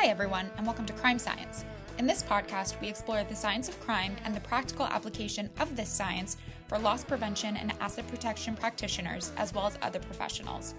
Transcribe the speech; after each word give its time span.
Hi, 0.00 0.06
everyone, 0.06 0.48
and 0.56 0.64
welcome 0.64 0.86
to 0.86 0.92
Crime 0.92 1.18
Science. 1.18 1.64
In 1.98 2.06
this 2.06 2.22
podcast, 2.22 2.80
we 2.80 2.86
explore 2.86 3.24
the 3.24 3.34
science 3.34 3.68
of 3.68 3.80
crime 3.80 4.14
and 4.24 4.32
the 4.32 4.40
practical 4.42 4.86
application 4.86 5.50
of 5.58 5.74
this 5.74 5.88
science 5.88 6.36
for 6.68 6.78
loss 6.78 7.02
prevention 7.02 7.56
and 7.56 7.72
asset 7.80 8.06
protection 8.06 8.54
practitioners, 8.54 9.32
as 9.36 9.52
well 9.52 9.66
as 9.66 9.76
other 9.82 9.98
professionals. 9.98 10.76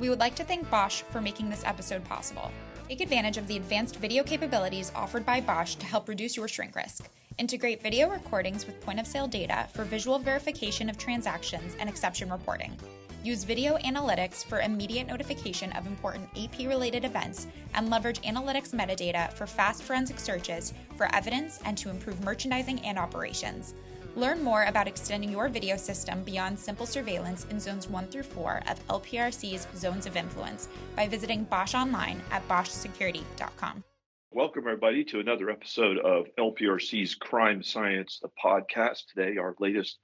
We 0.00 0.08
would 0.10 0.18
like 0.18 0.34
to 0.34 0.42
thank 0.42 0.68
Bosch 0.68 1.02
for 1.12 1.20
making 1.20 1.48
this 1.48 1.62
episode 1.64 2.04
possible. 2.06 2.50
Take 2.88 3.02
advantage 3.02 3.36
of 3.36 3.46
the 3.46 3.56
advanced 3.56 4.00
video 4.00 4.24
capabilities 4.24 4.90
offered 4.96 5.24
by 5.24 5.40
Bosch 5.40 5.76
to 5.76 5.86
help 5.86 6.08
reduce 6.08 6.36
your 6.36 6.48
shrink 6.48 6.74
risk. 6.74 7.08
Integrate 7.38 7.84
video 7.84 8.10
recordings 8.10 8.66
with 8.66 8.80
point 8.80 8.98
of 8.98 9.06
sale 9.06 9.28
data 9.28 9.68
for 9.74 9.84
visual 9.84 10.18
verification 10.18 10.90
of 10.90 10.98
transactions 10.98 11.76
and 11.78 11.88
exception 11.88 12.32
reporting. 12.32 12.76
Use 13.26 13.42
video 13.42 13.76
analytics 13.78 14.44
for 14.44 14.60
immediate 14.60 15.08
notification 15.08 15.72
of 15.72 15.84
important 15.88 16.28
AP 16.38 16.60
related 16.60 17.04
events 17.04 17.48
and 17.74 17.90
leverage 17.90 18.22
analytics 18.22 18.72
metadata 18.72 19.32
for 19.32 19.48
fast 19.48 19.82
forensic 19.82 20.20
searches 20.20 20.72
for 20.94 21.12
evidence 21.12 21.58
and 21.64 21.76
to 21.76 21.90
improve 21.90 22.22
merchandising 22.22 22.78
and 22.82 22.96
operations. 22.96 23.74
Learn 24.14 24.44
more 24.44 24.62
about 24.66 24.86
extending 24.86 25.28
your 25.28 25.48
video 25.48 25.76
system 25.76 26.22
beyond 26.22 26.56
simple 26.56 26.86
surveillance 26.86 27.46
in 27.50 27.58
zones 27.58 27.88
1 27.88 28.06
through 28.06 28.22
4 28.22 28.62
of 28.68 28.86
LPRC's 28.86 29.66
zones 29.76 30.06
of 30.06 30.16
influence 30.16 30.68
by 30.94 31.08
visiting 31.08 31.42
Bosch 31.42 31.74
online 31.74 32.22
at 32.30 32.46
boschsecurity.com. 32.46 33.82
Welcome, 34.30 34.68
everybody, 34.68 35.02
to 35.02 35.18
another 35.18 35.50
episode 35.50 35.98
of 35.98 36.26
LPRC's 36.38 37.16
Crime 37.16 37.64
Science, 37.64 38.20
the 38.22 38.30
podcast. 38.40 39.06
Today, 39.12 39.36
our 39.36 39.56
latest 39.58 39.98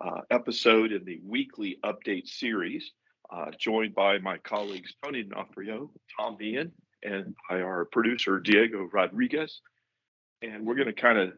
uh, 0.00 0.20
episode 0.30 0.92
in 0.92 1.04
the 1.04 1.20
weekly 1.24 1.78
update 1.84 2.26
series, 2.26 2.92
uh, 3.32 3.50
joined 3.58 3.94
by 3.94 4.18
my 4.18 4.38
colleagues 4.38 4.94
Tony 5.02 5.22
D'Onofrio, 5.22 5.90
Tom 6.18 6.36
Meehan, 6.38 6.72
and 7.02 7.34
by 7.48 7.60
our 7.60 7.84
producer 7.86 8.40
Diego 8.40 8.88
Rodriguez. 8.92 9.60
And 10.42 10.66
we're 10.66 10.74
going 10.74 10.86
to 10.86 10.92
kind 10.92 11.18
of 11.18 11.32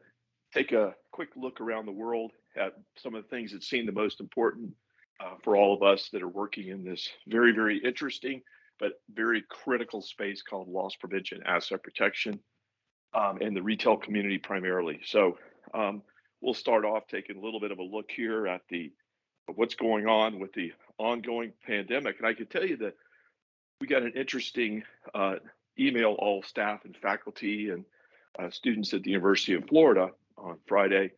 take 0.54 0.72
a 0.72 0.94
quick 1.10 1.30
look 1.36 1.60
around 1.60 1.86
the 1.86 1.92
world 1.92 2.32
at 2.56 2.74
some 2.96 3.14
of 3.14 3.22
the 3.22 3.28
things 3.28 3.52
that 3.52 3.64
seem 3.64 3.86
the 3.86 3.92
most 3.92 4.20
important 4.20 4.70
uh, 5.20 5.34
for 5.42 5.56
all 5.56 5.74
of 5.74 5.82
us 5.82 6.08
that 6.12 6.22
are 6.22 6.28
working 6.28 6.68
in 6.68 6.84
this 6.84 7.08
very, 7.26 7.52
very 7.52 7.78
interesting 7.78 8.42
but 8.82 9.00
very 9.14 9.44
critical 9.48 10.02
space 10.02 10.42
called 10.42 10.66
loss 10.66 10.96
prevention, 10.96 11.40
asset 11.46 11.80
protection, 11.84 12.40
um, 13.14 13.38
and 13.40 13.56
the 13.56 13.62
retail 13.62 13.96
community 13.96 14.38
primarily. 14.38 15.00
So, 15.04 15.38
um, 15.72 16.02
we'll 16.42 16.54
start 16.54 16.84
off 16.84 17.06
taking 17.06 17.36
a 17.36 17.40
little 17.40 17.60
bit 17.60 17.70
of 17.70 17.78
a 17.78 17.82
look 17.82 18.10
here 18.10 18.46
at 18.46 18.62
the 18.68 18.92
what's 19.54 19.74
going 19.74 20.06
on 20.06 20.38
with 20.38 20.52
the 20.52 20.72
ongoing 20.98 21.52
pandemic. 21.66 22.18
And 22.18 22.26
I 22.26 22.34
can 22.34 22.46
tell 22.46 22.66
you 22.66 22.76
that 22.78 22.94
we 23.80 23.86
got 23.86 24.02
an 24.02 24.12
interesting 24.16 24.82
uh, 25.14 25.36
email 25.78 26.16
all 26.18 26.42
staff 26.42 26.84
and 26.84 26.96
faculty 26.96 27.70
and 27.70 27.84
uh, 28.38 28.50
students 28.50 28.92
at 28.94 29.02
the 29.02 29.10
University 29.10 29.54
of 29.54 29.66
Florida 29.68 30.10
on 30.38 30.58
Friday, 30.66 31.12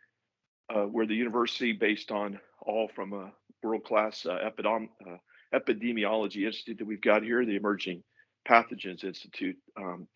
uh, 0.74 0.82
where 0.84 1.06
the 1.06 1.14
university, 1.14 1.72
based 1.72 2.10
on 2.10 2.40
all 2.60 2.88
from 2.88 3.12
a 3.12 3.32
world-class 3.62 4.26
uh, 4.26 4.50
uh, 4.50 5.16
epidemiology 5.54 6.46
institute 6.46 6.78
that 6.78 6.86
we've 6.86 7.00
got 7.00 7.22
here, 7.22 7.44
the 7.44 7.56
Emerging 7.56 8.02
Pathogens 8.48 9.04
Institute, 9.04 9.56
um, 9.76 10.08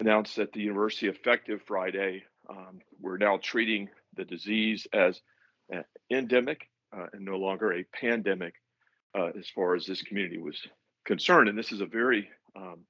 announced 0.00 0.36
that 0.36 0.52
the 0.52 0.60
university 0.60 1.08
effective 1.08 1.62
Friday, 1.66 2.24
um, 2.50 2.80
we're 3.00 3.16
now 3.16 3.38
treating 3.42 3.88
the 4.16 4.24
disease 4.24 4.86
as 4.92 5.20
endemic 6.10 6.68
uh, 6.96 7.06
and 7.12 7.24
no 7.24 7.36
longer 7.36 7.72
a 7.72 7.84
pandemic 7.84 8.54
uh, 9.16 9.30
as 9.38 9.48
far 9.54 9.74
as 9.74 9.86
this 9.86 10.02
community 10.02 10.38
was 10.38 10.58
concerned. 11.04 11.48
And 11.48 11.58
this 11.58 11.72
is 11.72 11.80
a 11.80 11.86
very 11.86 12.28
um, 12.54 12.80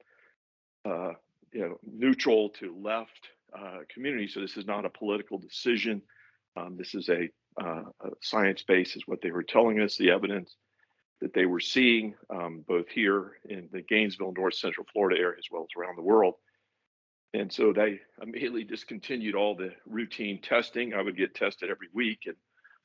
uh, 0.84 1.12
you 1.52 1.60
know, 1.60 1.78
neutral 1.82 2.50
to 2.50 2.77
left 2.80 3.28
uh, 3.56 3.78
community. 3.92 4.28
So 4.28 4.41
this 4.41 4.56
is 4.56 4.66
not 4.66 4.84
a 4.84 4.91
political 4.91 5.38
decision. 5.38 6.02
Um, 6.56 6.77
this 6.77 6.94
is 6.94 7.08
a, 7.08 7.28
uh, 7.60 7.84
a 8.00 8.10
science 8.20 8.62
base, 8.62 8.97
is 8.97 9.06
what 9.06 9.20
they 9.22 9.31
were 9.31 9.42
telling 9.42 9.81
us. 9.81 9.97
The 9.97 10.10
evidence 10.10 10.54
that 11.20 11.32
they 11.32 11.47
were 11.47 11.60
seeing 11.60 12.15
um, 12.28 12.65
both 12.66 12.88
here 12.88 13.38
in 13.48 13.69
the 13.72 13.82
Gainesville, 13.82 14.34
North 14.36 14.54
Central 14.54 14.86
Florida 14.92 15.20
area, 15.20 15.38
as 15.38 15.47
well 15.50 15.62
as 15.62 15.81
around 15.81 15.97
the 15.97 16.03
world, 16.03 16.34
and 17.36 17.52
so 17.52 17.72
they 17.72 18.00
immediately 18.22 18.64
discontinued 18.64 19.34
all 19.34 19.54
the 19.54 19.72
routine 19.86 20.41
testing. 20.41 20.94
I 20.94 21.02
would 21.02 21.16
get 21.16 21.34
tested 21.34 21.70
every 21.70 21.88
week 21.92 22.20
and 22.26 22.36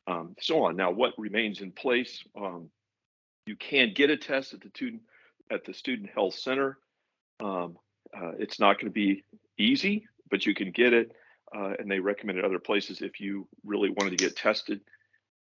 um, 0.08 0.36
so 0.40 0.64
on. 0.66 0.76
Now, 0.76 0.92
what 0.92 1.14
remains 1.18 1.62
in 1.62 1.72
place? 1.72 2.24
Um, 2.36 2.70
you 3.46 3.56
can 3.56 3.94
get 3.94 4.10
a 4.10 4.18
test 4.18 4.54
at 4.54 4.62
the 4.62 4.70
student 4.70 5.02
at 5.50 5.66
the 5.66 5.74
student 5.74 6.10
health 6.14 6.36
center. 6.36 6.78
Um, 7.40 7.78
uh, 8.16 8.32
it's 8.40 8.60
not 8.60 8.80
going 8.80 8.92
to 8.92 8.94
be 8.94 9.24
easy, 9.58 10.08
but 10.30 10.46
you 10.46 10.54
can 10.54 10.72
get 10.72 10.94
it. 10.94 11.12
Uh, 11.54 11.74
and 11.80 11.92
they 11.92 12.00
recommend 12.00 12.40
it 12.40 12.46
other 12.46 12.60
places 12.60 13.02
if 13.02 13.20
you 13.20 13.48
really 13.66 13.90
wanted 13.90 14.18
to 14.18 14.24
get 14.24 14.38
tested. 14.38 14.80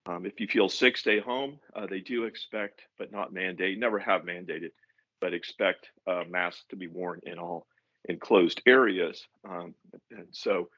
Um, 0.06 0.25
if 0.25 0.40
you 0.40 0.46
feel 0.46 0.70
sick, 0.70 0.96
stay 0.96 1.20
home. 1.20 1.58
Uh, 1.76 1.86
they 1.86 2.00
do 2.00 2.25
expect, 2.25 2.80
but 2.98 3.12
not 3.12 3.32
mandate, 3.32 3.78
never 3.78 3.98
have 3.98 4.22
mandated, 4.22 4.70
but 5.20 5.34
expect 5.34 5.88
uh, 6.06 6.25
masks 6.28 6.64
to 6.70 6.76
be 6.76 6.86
worn 6.86 7.20
in 7.25 7.38
all 7.38 7.66
enclosed 8.08 8.62
areas. 8.66 9.26
Um, 9.48 9.74
and 10.10 10.26
so 10.30 10.69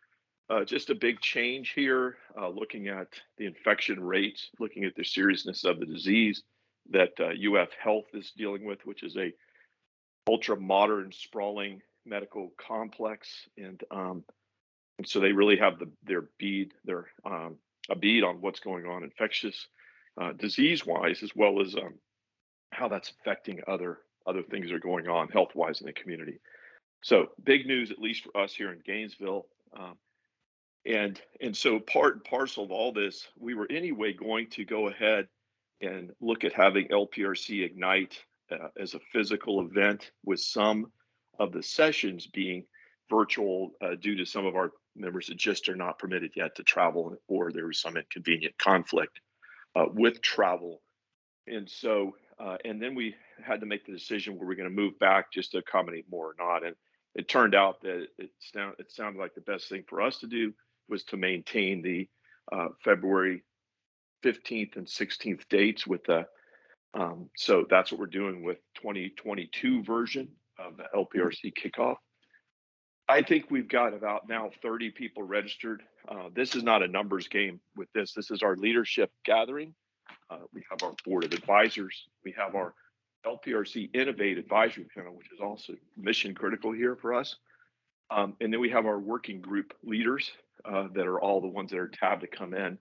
uh, 0.48 0.64
just 0.64 0.91
a 0.91 0.94
big 0.94 1.20
change 1.20 1.70
here, 1.70 2.16
uh, 2.38 2.48
looking 2.48 2.88
at 2.88 3.08
the 3.38 3.46
infection 3.46 4.02
rates, 4.02 4.50
looking 4.58 4.84
at 4.84 4.94
the 4.96 5.04
seriousness 5.04 5.64
of 5.64 5.78
the 5.78 5.86
disease 5.86 6.42
that 6.91 7.12
uh, 7.20 7.28
UF 7.28 7.68
Health 7.80 8.06
is 8.14 8.32
dealing 8.36 8.64
with, 8.64 8.84
which 8.84 9.02
is 9.02 9.16
a 9.16 9.32
ultra 10.28 10.58
modern, 10.58 11.12
sprawling 11.12 11.80
medical 12.04 12.52
complex, 12.58 13.28
and 13.56 13.80
um, 13.91 14.24
and 14.98 15.08
so 15.08 15.20
they 15.20 15.32
really 15.32 15.56
have 15.56 15.78
the 15.78 15.88
their 16.04 16.24
bead, 16.38 16.72
their 16.84 17.06
um, 17.24 17.56
a 17.88 17.94
bead 17.97 18.24
on 18.24 18.41
what's 18.41 18.60
going 18.60 18.86
on 18.86 19.04
infectious 19.04 19.68
uh, 20.20 20.32
disease 20.32 20.84
wise, 20.84 21.22
as 21.22 21.30
well 21.36 21.60
as 21.60 21.74
um, 21.76 21.94
how 22.72 22.88
that's 22.88 23.12
affecting 23.20 23.60
other 23.68 23.98
other 24.26 24.42
things 24.42 24.68
that 24.68 24.74
are 24.74 24.80
going 24.80 25.08
on 25.08 25.28
health 25.28 25.54
wise 25.54 25.80
in 25.80 25.86
the 25.86 25.92
community. 25.92 26.41
So 27.03 27.28
big 27.43 27.66
news, 27.66 27.91
at 27.91 27.99
least 27.99 28.25
for 28.25 28.37
us 28.37 28.55
here 28.55 28.72
in 28.72 28.81
Gainesville. 28.84 29.47
Um, 29.77 29.97
and 30.87 31.21
and 31.41 31.56
so 31.56 31.78
part 31.78 32.15
and 32.15 32.25
parcel 32.25 32.65
of 32.65 32.71
all 32.71 32.93
this, 32.93 33.28
we 33.38 33.55
were 33.55 33.66
anyway 33.71 34.12
going 34.12 34.49
to 34.50 34.65
go 34.65 34.88
ahead 34.88 35.28
and 35.81 36.10
look 36.21 36.44
at 36.44 36.53
having 36.53 36.89
LPRC 36.89 37.65
Ignite 37.65 38.19
uh, 38.50 38.69
as 38.78 38.94
a 38.94 39.00
physical 39.12 39.60
event 39.60 40.10
with 40.25 40.41
some 40.41 40.87
of 41.39 41.53
the 41.53 41.62
sessions 41.62 42.27
being 42.27 42.65
virtual 43.09 43.72
uh, 43.83 43.94
due 44.00 44.16
to 44.16 44.25
some 44.25 44.47
of 44.47 44.55
our 44.55 44.72
members 44.97 45.27
that 45.27 45.37
just 45.37 45.69
are 45.69 45.77
not 45.77 45.99
permitted 45.99 46.33
yet 46.37 46.55
to 46.56 46.62
travel 46.62 47.16
or 47.28 47.53
there 47.53 47.66
was 47.66 47.81
some 47.81 47.97
inconvenient 47.97 48.56
conflict 48.59 49.21
uh, 49.77 49.87
with 49.93 50.21
travel. 50.21 50.81
And 51.47 51.69
so, 51.69 52.15
uh, 52.39 52.56
and 52.65 52.81
then 52.81 52.94
we 52.94 53.15
had 53.44 53.60
to 53.60 53.66
make 53.66 53.87
the 53.87 53.93
decision 53.93 54.37
were 54.37 54.47
we 54.47 54.56
going 54.56 54.69
to 54.69 54.75
move 54.75 54.99
back 54.99 55.33
just 55.33 55.53
to 55.53 55.59
accommodate 55.59 56.06
more 56.10 56.31
or 56.31 56.34
not. 56.39 56.65
And 56.65 56.77
it 57.15 57.28
turned 57.28 57.54
out 57.54 57.81
that 57.82 58.06
it, 58.19 58.31
sound, 58.38 58.75
it 58.78 58.91
sounded 58.93 59.19
like 59.19 59.34
the 59.34 59.41
best 59.41 59.69
thing 59.69 59.84
for 59.88 60.00
us 60.00 60.19
to 60.19 60.26
do 60.26 60.53
was 60.88 61.04
to 61.04 61.16
maintain 61.16 61.82
the 61.82 62.09
uh, 62.53 62.69
February 62.84 63.43
15th 64.25 64.76
and 64.76 64.87
16th 64.87 65.48
dates 65.48 65.87
with 65.87 66.04
the 66.04 66.26
um, 66.93 67.31
so 67.37 67.65
that's 67.71 67.93
what 67.93 68.00
we're 68.00 68.06
doing 68.06 68.43
with 68.43 68.59
2022 68.82 69.84
version 69.84 70.28
of 70.59 70.76
the 70.76 70.84
LPRC 70.94 71.53
kickoff. 71.54 71.97
I 73.09 73.22
think 73.22 73.47
we've 73.50 73.69
got 73.69 73.94
about 73.94 74.28
now 74.28 74.50
30 74.62 74.91
people 74.91 75.22
registered. 75.22 75.82
Uh, 76.09 76.28
this 76.34 76.54
is 76.54 76.62
not 76.62 76.82
a 76.82 76.88
numbers 76.88 77.28
game 77.28 77.60
with 77.77 77.88
this. 77.94 78.12
This 78.12 78.31
is 78.31 78.42
our 78.42 78.56
leadership 78.56 79.10
gathering. 79.25 79.75
Uh, 80.31 80.38
we 80.53 80.62
have 80.71 80.82
our 80.82 80.94
board 81.04 81.25
of 81.25 81.32
advisors. 81.32 82.09
We 82.25 82.34
have 82.37 82.54
our 82.54 82.75
LPRC 83.26 83.94
Innovate 83.94 84.38
Advisory 84.38 84.86
Panel, 84.94 85.14
which 85.14 85.32
is 85.32 85.41
also 85.41 85.75
mission 85.97 86.34
critical 86.34 86.72
here 86.72 86.97
for 86.97 87.15
us. 87.15 87.36
Um, 88.10 88.34
and 88.41 88.53
then 88.53 88.60
we 88.60 88.71
have 88.71 88.86
our 88.86 88.98
working 88.98 89.41
group 89.41 89.72
leaders 89.84 90.30
uh, 90.65 90.89
that 90.95 91.06
are 91.06 91.21
all 91.21 91.41
the 91.41 91.48
ones 91.48 91.71
that 91.71 91.78
are 91.78 91.89
tabbed 91.89 92.22
to 92.22 92.27
come 92.27 92.54
in. 92.54 92.78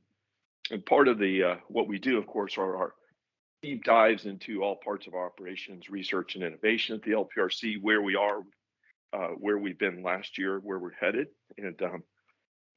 And 0.71 0.85
part 0.85 1.07
of 1.07 1.19
the 1.19 1.43
uh, 1.43 1.55
what 1.67 1.87
we 1.87 1.99
do, 1.99 2.17
of 2.17 2.27
course, 2.27 2.57
are 2.57 2.75
our 2.77 2.93
deep 3.61 3.83
dives 3.83 4.25
into 4.25 4.63
all 4.63 4.75
parts 4.75 5.07
of 5.07 5.13
our 5.13 5.25
operations, 5.25 5.89
research 5.89 6.35
and 6.35 6.43
innovation 6.43 6.95
at 6.95 7.03
the 7.03 7.11
LPRC, 7.11 7.81
where 7.81 8.01
we 8.01 8.15
are, 8.15 8.41
uh, 9.13 9.29
where 9.37 9.57
we've 9.57 9.79
been 9.79 10.03
last 10.03 10.37
year, 10.37 10.59
where 10.59 10.79
we're 10.79 10.93
headed, 10.93 11.27
and 11.57 11.81
um, 11.81 12.03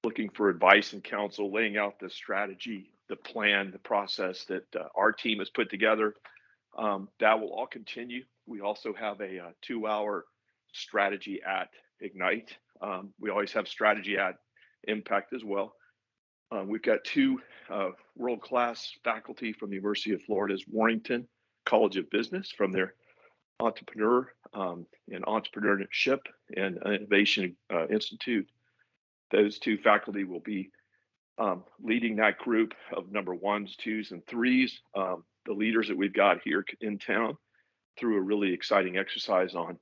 looking 0.04 0.28
for 0.30 0.48
advice 0.48 0.92
and 0.92 1.04
counsel, 1.04 1.52
laying 1.52 1.76
out 1.76 1.98
the 1.98 2.10
strategy, 2.10 2.92
the 3.08 3.16
plan, 3.16 3.70
the 3.70 3.78
process 3.78 4.44
that 4.46 4.64
uh, 4.74 4.84
our 4.94 5.12
team 5.12 5.38
has 5.38 5.50
put 5.50 5.70
together 5.70 6.14
um, 6.76 7.08
that 7.20 7.40
will 7.40 7.52
all 7.52 7.66
continue. 7.66 8.24
We 8.46 8.60
also 8.60 8.92
have 8.94 9.20
a, 9.20 9.36
a 9.36 9.44
uh, 9.44 9.50
two 9.60 9.86
hour 9.86 10.24
strategy 10.72 11.40
at 11.46 11.68
Ignite. 12.00 12.56
Um, 12.80 13.12
we 13.20 13.30
always 13.30 13.52
have 13.52 13.68
strategy 13.68 14.16
at 14.16 14.36
Impact 14.88 15.32
as 15.32 15.44
well. 15.44 15.74
Uh, 16.50 16.64
we've 16.66 16.82
got 16.82 17.04
two 17.04 17.40
uh, 17.70 17.90
world 18.16 18.42
class 18.42 18.92
faculty 19.04 19.52
from 19.52 19.70
the 19.70 19.76
University 19.76 20.12
of 20.12 20.22
Florida's 20.22 20.64
Warrington 20.68 21.26
College 21.64 21.96
of 21.96 22.10
Business 22.10 22.50
from 22.50 22.72
their 22.72 22.94
entrepreneur 23.60 24.32
um, 24.52 24.86
and 25.10 25.24
Entrepreneurship 25.24 26.18
and 26.56 26.78
Innovation 26.84 27.56
uh, 27.72 27.86
Institute. 27.88 28.46
Those 29.30 29.58
two 29.58 29.78
faculty 29.78 30.24
will 30.24 30.40
be 30.40 30.70
um, 31.38 31.64
leading 31.80 32.16
that 32.16 32.38
group 32.38 32.74
of 32.94 33.10
number 33.10 33.34
ones, 33.34 33.76
twos, 33.76 34.10
and 34.10 34.26
threes, 34.26 34.80
um, 34.94 35.24
the 35.46 35.52
leaders 35.52 35.88
that 35.88 35.96
we've 35.96 36.14
got 36.14 36.40
here 36.44 36.64
in 36.80 36.98
town, 36.98 37.36
through 37.98 38.16
a 38.16 38.22
really 38.22 38.52
exciting 38.52 38.96
exercise 38.96 39.54
on 39.54 39.78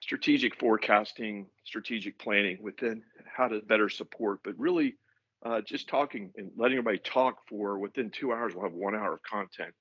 strategic 0.00 0.54
forecasting, 0.56 1.46
strategic 1.64 2.18
planning 2.18 2.58
within 2.60 3.02
how 3.24 3.48
to 3.48 3.60
better 3.60 3.88
support, 3.88 4.40
but 4.44 4.58
really 4.58 4.94
uh, 5.44 5.60
just 5.60 5.88
talking 5.88 6.30
and 6.36 6.50
letting 6.56 6.78
everybody 6.78 6.98
talk 6.98 7.36
for 7.48 7.78
within 7.78 8.10
two 8.10 8.32
hours, 8.32 8.54
we'll 8.54 8.64
have 8.64 8.72
one 8.72 8.94
hour 8.94 9.14
of 9.14 9.22
content, 9.22 9.74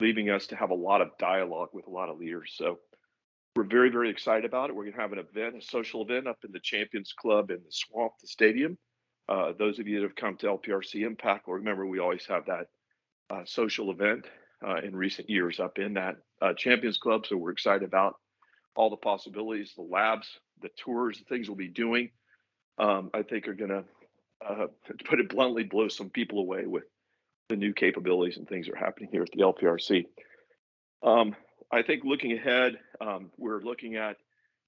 leaving 0.00 0.30
us 0.30 0.46
to 0.46 0.56
have 0.56 0.70
a 0.70 0.74
lot 0.74 1.00
of 1.00 1.08
dialogue 1.18 1.68
with 1.72 1.86
a 1.86 1.90
lot 1.90 2.08
of 2.08 2.18
leaders. 2.18 2.52
So 2.56 2.78
we're 3.56 3.64
very, 3.64 3.90
very 3.90 4.10
excited 4.10 4.44
about 4.44 4.70
it. 4.70 4.76
We're 4.76 4.84
going 4.84 4.94
to 4.94 5.00
have 5.00 5.12
an 5.12 5.18
event, 5.18 5.56
a 5.56 5.62
social 5.62 6.02
event 6.02 6.26
up 6.26 6.38
in 6.44 6.52
the 6.52 6.60
Champions 6.60 7.12
Club 7.12 7.50
in 7.50 7.58
the 7.58 7.70
Swamp, 7.70 8.12
the 8.20 8.28
stadium. 8.28 8.78
Uh, 9.28 9.52
those 9.58 9.78
of 9.78 9.86
you 9.86 10.00
that 10.00 10.06
have 10.06 10.16
come 10.16 10.36
to 10.38 10.46
LPRC 10.46 11.06
Impact 11.06 11.46
will 11.46 11.54
remember 11.54 11.86
we 11.86 11.98
always 11.98 12.26
have 12.26 12.46
that 12.46 12.66
uh, 13.30 13.44
social 13.44 13.90
event 13.90 14.26
uh, 14.66 14.76
in 14.76 14.94
recent 14.94 15.30
years 15.30 15.60
up 15.60 15.78
in 15.78 15.94
that 15.94 16.16
uh, 16.42 16.52
Champions 16.54 16.98
Club. 16.98 17.26
So 17.26 17.36
we're 17.36 17.52
excited 17.52 17.82
about 17.82 18.16
all 18.76 18.90
the 18.90 18.96
possibilities, 18.96 19.72
the 19.76 19.82
labs, 19.82 20.28
the 20.60 20.70
tours, 20.76 21.18
the 21.18 21.24
things 21.24 21.48
we'll 21.48 21.56
be 21.56 21.68
doing. 21.68 22.10
Um, 22.78 23.10
I 23.12 23.22
think 23.22 23.46
are 23.48 23.54
going 23.54 23.70
to, 23.70 23.84
uh, 24.46 24.66
to 24.86 25.04
put 25.04 25.20
it 25.20 25.28
bluntly, 25.28 25.64
blow 25.64 25.88
some 25.88 26.10
people 26.10 26.38
away 26.38 26.66
with 26.66 26.84
the 27.48 27.56
new 27.56 27.72
capabilities 27.72 28.36
and 28.36 28.48
things 28.48 28.66
that 28.66 28.74
are 28.74 28.84
happening 28.84 29.10
here 29.12 29.22
at 29.22 29.30
the 29.32 29.42
LPRC. 29.42 30.06
Um, 31.02 31.34
I 31.70 31.82
think 31.82 32.04
looking 32.04 32.32
ahead, 32.32 32.78
um, 33.00 33.30
we're 33.36 33.60
looking 33.60 33.96
at 33.96 34.16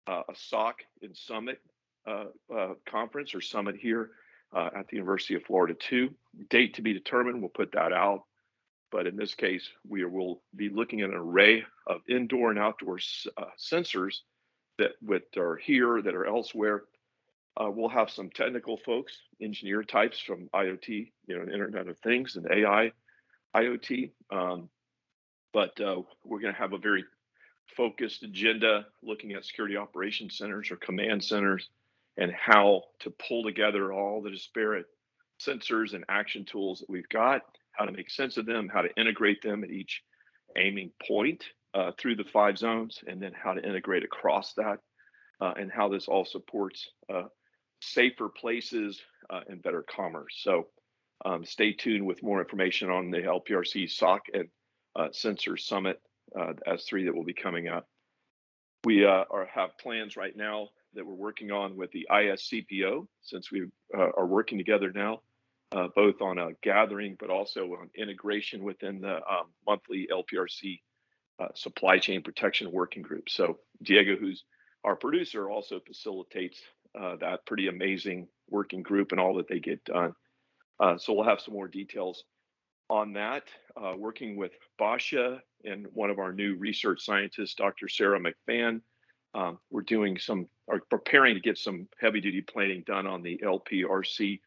uh, 0.06 0.22
a 0.28 0.34
SOC 0.34 0.80
in 1.00 1.14
Summit 1.14 1.60
uh, 2.06 2.24
uh, 2.54 2.74
conference 2.84 3.34
or 3.34 3.40
summit 3.40 3.76
here 3.76 4.10
uh, 4.52 4.70
at 4.76 4.88
the 4.88 4.96
University 4.96 5.34
of 5.34 5.42
Florida 5.44 5.74
too. 5.74 6.10
Date 6.50 6.74
to 6.74 6.82
be 6.82 6.92
determined. 6.92 7.40
We'll 7.40 7.50
put 7.50 7.72
that 7.72 7.92
out. 7.92 8.24
But 8.92 9.06
in 9.06 9.16
this 9.16 9.34
case, 9.34 9.68
we 9.88 10.04
will 10.04 10.42
be 10.54 10.68
looking 10.68 11.00
at 11.00 11.08
an 11.08 11.16
array 11.16 11.64
of 11.86 12.02
indoor 12.08 12.50
and 12.50 12.58
outdoor 12.58 12.98
uh, 13.38 13.44
sensors 13.58 14.18
that 14.78 14.92
with 15.02 15.22
are 15.36 15.56
here 15.56 16.02
that 16.02 16.14
are 16.14 16.26
elsewhere. 16.26 16.84
Uh, 17.56 17.70
we'll 17.70 17.88
have 17.88 18.10
some 18.10 18.30
technical 18.30 18.76
folks, 18.76 19.14
engineer 19.40 19.82
types 19.82 20.20
from 20.20 20.48
IoT, 20.54 21.10
you 21.26 21.36
know, 21.36 21.42
Internet 21.42 21.88
of 21.88 21.98
Things 21.98 22.36
and 22.36 22.46
AI, 22.50 22.92
IoT. 23.56 24.10
Um, 24.30 24.68
but 25.52 25.78
uh, 25.80 26.02
we're 26.24 26.40
going 26.40 26.54
to 26.54 26.60
have 26.60 26.72
a 26.74 26.78
very 26.78 27.04
focused 27.76 28.22
agenda 28.22 28.86
looking 29.02 29.32
at 29.32 29.44
security 29.44 29.76
operations 29.76 30.36
centers 30.36 30.70
or 30.70 30.76
command 30.76 31.24
centers 31.24 31.68
and 32.18 32.30
how 32.32 32.82
to 33.00 33.10
pull 33.10 33.42
together 33.42 33.92
all 33.92 34.20
the 34.20 34.30
disparate 34.30 34.86
sensors 35.40 35.94
and 35.94 36.04
action 36.08 36.44
tools 36.44 36.80
that 36.80 36.90
we've 36.90 37.08
got, 37.08 37.42
how 37.72 37.84
to 37.84 37.92
make 37.92 38.10
sense 38.10 38.36
of 38.36 38.46
them, 38.46 38.68
how 38.72 38.82
to 38.82 38.94
integrate 38.96 39.42
them 39.42 39.64
at 39.64 39.70
each 39.70 40.02
aiming 40.56 40.90
point 41.06 41.44
uh, 41.74 41.92
through 41.98 42.16
the 42.16 42.24
five 42.24 42.58
zones, 42.58 43.00
and 43.06 43.20
then 43.20 43.32
how 43.32 43.54
to 43.54 43.66
integrate 43.66 44.04
across 44.04 44.52
that, 44.54 44.78
uh, 45.40 45.52
and 45.56 45.70
how 45.72 45.88
this 45.88 46.08
all 46.08 46.24
supports 46.24 46.88
uh, 47.12 47.24
safer 47.80 48.28
places 48.28 49.00
uh, 49.30 49.40
and 49.48 49.62
better 49.62 49.84
commerce. 49.94 50.40
So 50.42 50.68
um, 51.24 51.44
stay 51.44 51.72
tuned 51.72 52.06
with 52.06 52.22
more 52.22 52.40
information 52.40 52.90
on 52.90 53.10
the 53.10 53.18
LPRC 53.18 53.90
SOC 53.90 54.22
and 54.34 54.48
uh, 54.94 55.08
Sensor 55.12 55.56
Summit 55.56 56.00
uh, 56.38 56.52
S3 56.66 57.06
that 57.06 57.14
will 57.14 57.24
be 57.24 57.34
coming 57.34 57.68
up. 57.68 57.88
We 58.84 59.04
are, 59.04 59.26
have 59.54 59.78
plans 59.78 60.16
right 60.16 60.36
now 60.36 60.68
that 60.94 61.06
we're 61.06 61.14
working 61.14 61.52
on 61.52 61.76
with 61.76 61.92
the 61.92 62.06
ISCPO, 62.10 63.06
since 63.22 63.50
we 63.50 63.66
are 63.94 64.26
working 64.26 64.58
together 64.58 64.90
now, 64.92 65.20
uh, 65.72 65.88
both 65.94 66.20
on 66.20 66.38
a 66.38 66.50
gathering 66.62 67.16
but 67.18 67.30
also 67.30 67.62
on 67.80 67.90
integration 67.96 68.62
within 68.62 69.00
the 69.00 69.16
um, 69.16 69.46
monthly 69.66 70.08
LPRC 70.12 70.80
uh, 71.40 71.48
supply 71.54 71.98
chain 71.98 72.22
protection 72.22 72.70
working 72.70 73.02
group. 73.02 73.28
So 73.28 73.58
Diego, 73.82 74.16
who's 74.16 74.44
our 74.84 74.96
producer, 74.96 75.48
also 75.50 75.80
facilitates 75.86 76.60
uh, 76.98 77.16
that 77.16 77.46
pretty 77.46 77.68
amazing 77.68 78.28
working 78.50 78.82
group 78.82 79.12
and 79.12 79.20
all 79.20 79.34
that 79.36 79.48
they 79.48 79.58
get 79.58 79.84
done. 79.84 80.14
Uh, 80.78 80.98
so 80.98 81.12
we'll 81.12 81.24
have 81.24 81.40
some 81.40 81.54
more 81.54 81.68
details 81.68 82.24
on 82.90 83.14
that, 83.14 83.44
uh, 83.76 83.94
working 83.96 84.36
with 84.36 84.52
Basha 84.78 85.40
and 85.64 85.86
one 85.94 86.10
of 86.10 86.18
our 86.18 86.32
new 86.32 86.56
research 86.56 87.02
scientists, 87.02 87.54
Dr. 87.54 87.88
Sarah 87.88 88.20
McFan, 88.20 88.82
um, 89.34 89.58
we're 89.70 89.80
doing 89.82 90.18
some, 90.18 90.46
are 90.68 90.80
preparing 90.90 91.34
to 91.34 91.40
get 91.40 91.56
some 91.56 91.88
heavy 91.98 92.20
duty 92.20 92.42
planning 92.42 92.82
done 92.86 93.06
on 93.06 93.22
the 93.22 93.40
LPRC 93.42 94.40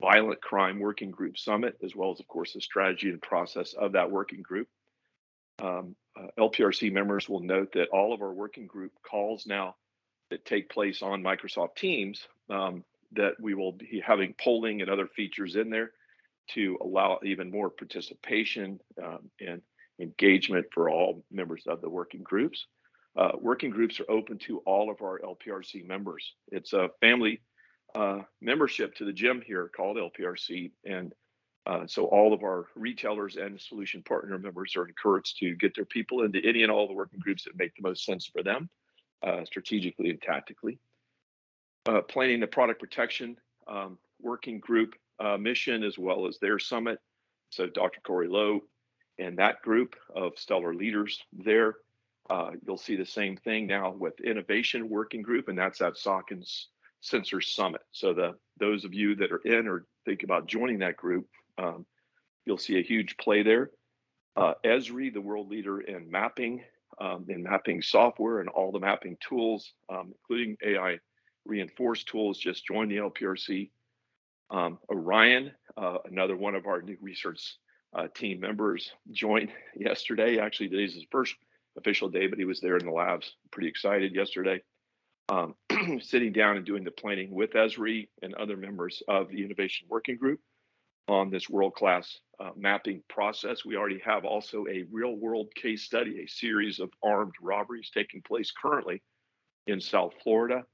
Violent 0.00 0.40
Crime 0.40 0.78
Working 0.78 1.10
Group 1.10 1.38
Summit, 1.38 1.76
as 1.82 1.94
well 1.94 2.12
as, 2.12 2.20
of 2.20 2.26
course, 2.26 2.52
the 2.52 2.60
strategy 2.60 3.08
and 3.08 3.20
process 3.20 3.72
of 3.74 3.92
that 3.92 4.10
working 4.10 4.42
group. 4.42 4.68
Um, 5.62 5.96
uh, 6.18 6.26
LPRC 6.38 6.92
members 6.92 7.28
will 7.28 7.40
note 7.40 7.72
that 7.72 7.88
all 7.88 8.12
of 8.12 8.22
our 8.22 8.32
working 8.32 8.66
group 8.66 8.92
calls 9.02 9.46
now 9.46 9.76
that 10.30 10.44
take 10.44 10.68
place 10.68 11.02
on 11.02 11.22
Microsoft 11.22 11.76
Teams, 11.76 12.26
um, 12.50 12.84
that 13.12 13.34
we 13.40 13.54
will 13.54 13.72
be 13.72 14.02
having 14.04 14.34
polling 14.40 14.80
and 14.80 14.90
other 14.90 15.06
features 15.06 15.56
in 15.56 15.70
there 15.70 15.92
to 16.48 16.78
allow 16.80 17.18
even 17.24 17.50
more 17.50 17.70
participation 17.70 18.78
um, 19.02 19.30
and 19.40 19.62
engagement 20.00 20.66
for 20.72 20.90
all 20.90 21.24
members 21.30 21.64
of 21.66 21.80
the 21.80 21.88
working 21.88 22.22
groups. 22.22 22.66
Uh, 23.16 23.32
working 23.40 23.70
groups 23.70 23.98
are 24.00 24.10
open 24.10 24.38
to 24.38 24.58
all 24.66 24.90
of 24.90 25.00
our 25.00 25.20
LPRC 25.20 25.86
members. 25.86 26.34
It's 26.48 26.72
a 26.72 26.90
family 27.00 27.40
uh, 27.96 28.20
membership 28.42 28.94
to 28.94 29.06
the 29.06 29.12
gym 29.12 29.42
here 29.44 29.70
called 29.74 29.96
LPRC. 29.96 30.70
And 30.84 31.14
uh, 31.64 31.86
so 31.86 32.04
all 32.04 32.34
of 32.34 32.42
our 32.42 32.66
retailers 32.74 33.36
and 33.36 33.58
solution 33.58 34.02
partner 34.02 34.38
members 34.38 34.76
are 34.76 34.86
encouraged 34.86 35.38
to 35.38 35.54
get 35.54 35.74
their 35.74 35.86
people 35.86 36.22
into 36.22 36.38
any 36.44 36.62
and 36.62 36.70
all 36.70 36.86
the 36.86 36.94
working 36.94 37.20
groups 37.20 37.44
that 37.44 37.56
make 37.56 37.74
the 37.74 37.88
most 37.88 38.04
sense 38.04 38.26
for 38.26 38.42
them, 38.42 38.68
uh, 39.22 39.44
strategically 39.46 40.10
and 40.10 40.20
tactically. 40.20 40.78
Uh, 41.86 42.02
planning 42.02 42.38
the 42.38 42.46
product 42.46 42.80
protection 42.80 43.36
um, 43.66 43.96
working 44.20 44.60
group 44.60 44.94
uh, 45.18 45.38
mission 45.38 45.82
as 45.82 45.98
well 45.98 46.26
as 46.26 46.38
their 46.38 46.58
summit. 46.58 46.98
So 47.50 47.66
Dr. 47.66 48.00
Corey 48.02 48.28
Lowe 48.28 48.60
and 49.18 49.38
that 49.38 49.62
group 49.62 49.96
of 50.14 50.32
stellar 50.36 50.74
leaders 50.74 51.18
there 51.32 51.76
you'll 52.66 52.76
see 52.76 52.96
the 52.96 53.06
same 53.06 53.36
thing 53.36 53.66
now 53.66 53.92
with 53.92 54.20
Innovation 54.20 54.88
Working 54.90 55.22
Group, 55.22 55.48
and 55.48 55.56
that's 55.56 55.80
at 55.80 55.96
SOC 55.96 56.32
and 56.32 56.44
Sensor 57.00 57.40
Summit. 57.40 57.82
So 57.92 58.12
the 58.12 58.34
those 58.58 58.84
of 58.84 58.94
you 58.94 59.16
that 59.16 59.32
are 59.32 59.42
in 59.44 59.68
or 59.68 59.84
think 60.04 60.22
about 60.22 60.46
joining 60.46 60.78
that 60.78 60.96
group, 60.96 61.26
um, 61.58 61.84
you'll 62.44 62.58
see 62.58 62.78
a 62.78 62.82
huge 62.82 63.16
play 63.16 63.42
there. 63.42 63.70
Uh, 64.36 64.54
Esri, 64.64 65.12
the 65.12 65.20
world 65.20 65.48
leader 65.48 65.80
in 65.80 66.10
mapping, 66.10 66.62
um, 67.00 67.26
in 67.28 67.42
mapping 67.42 67.82
software 67.82 68.40
and 68.40 68.48
all 68.48 68.72
the 68.72 68.78
mapping 68.78 69.16
tools, 69.20 69.72
um, 69.88 70.12
including 70.12 70.56
AI 70.64 70.98
reinforced 71.44 72.08
tools, 72.08 72.38
just 72.38 72.66
joined 72.66 72.90
the 72.90 72.96
LPRC. 72.96 73.70
Um, 74.50 74.78
Orion, 74.90 75.52
uh, 75.76 75.98
another 76.04 76.36
one 76.36 76.54
of 76.54 76.66
our 76.66 76.82
new 76.82 76.96
research 77.00 77.56
uh, 77.94 78.06
team 78.14 78.40
members, 78.40 78.92
joined 79.10 79.50
yesterday. 79.74 80.38
Actually, 80.38 80.68
today's 80.68 80.94
his 80.94 81.06
first 81.10 81.34
official 81.76 82.08
day, 82.08 82.26
but 82.26 82.38
he 82.38 82.44
was 82.44 82.60
there 82.60 82.76
in 82.76 82.86
the 82.86 82.92
labs, 82.92 83.34
pretty 83.50 83.68
excited 83.68 84.14
yesterday. 84.14 84.62
Um, 85.28 85.54
sitting 86.00 86.32
down 86.32 86.56
and 86.56 86.64
doing 86.64 86.84
the 86.84 86.90
planning 86.92 87.34
with 87.34 87.50
Esri 87.54 88.08
and 88.22 88.34
other 88.34 88.56
members 88.56 89.02
of 89.08 89.28
the 89.28 89.44
Innovation 89.44 89.88
Working 89.90 90.16
Group 90.16 90.40
on 91.08 91.30
this 91.30 91.48
world-class 91.48 92.20
uh, 92.38 92.50
mapping 92.56 93.02
process. 93.08 93.64
We 93.64 93.76
already 93.76 94.00
have 94.04 94.24
also 94.24 94.66
a 94.70 94.84
real-world 94.90 95.54
case 95.54 95.82
study, 95.82 96.20
a 96.22 96.28
series 96.28 96.78
of 96.78 96.90
armed 97.02 97.34
robberies 97.40 97.90
taking 97.92 98.22
place 98.22 98.52
currently 98.52 99.02
in 99.66 99.80
South 99.80 100.14
Florida 100.22 100.64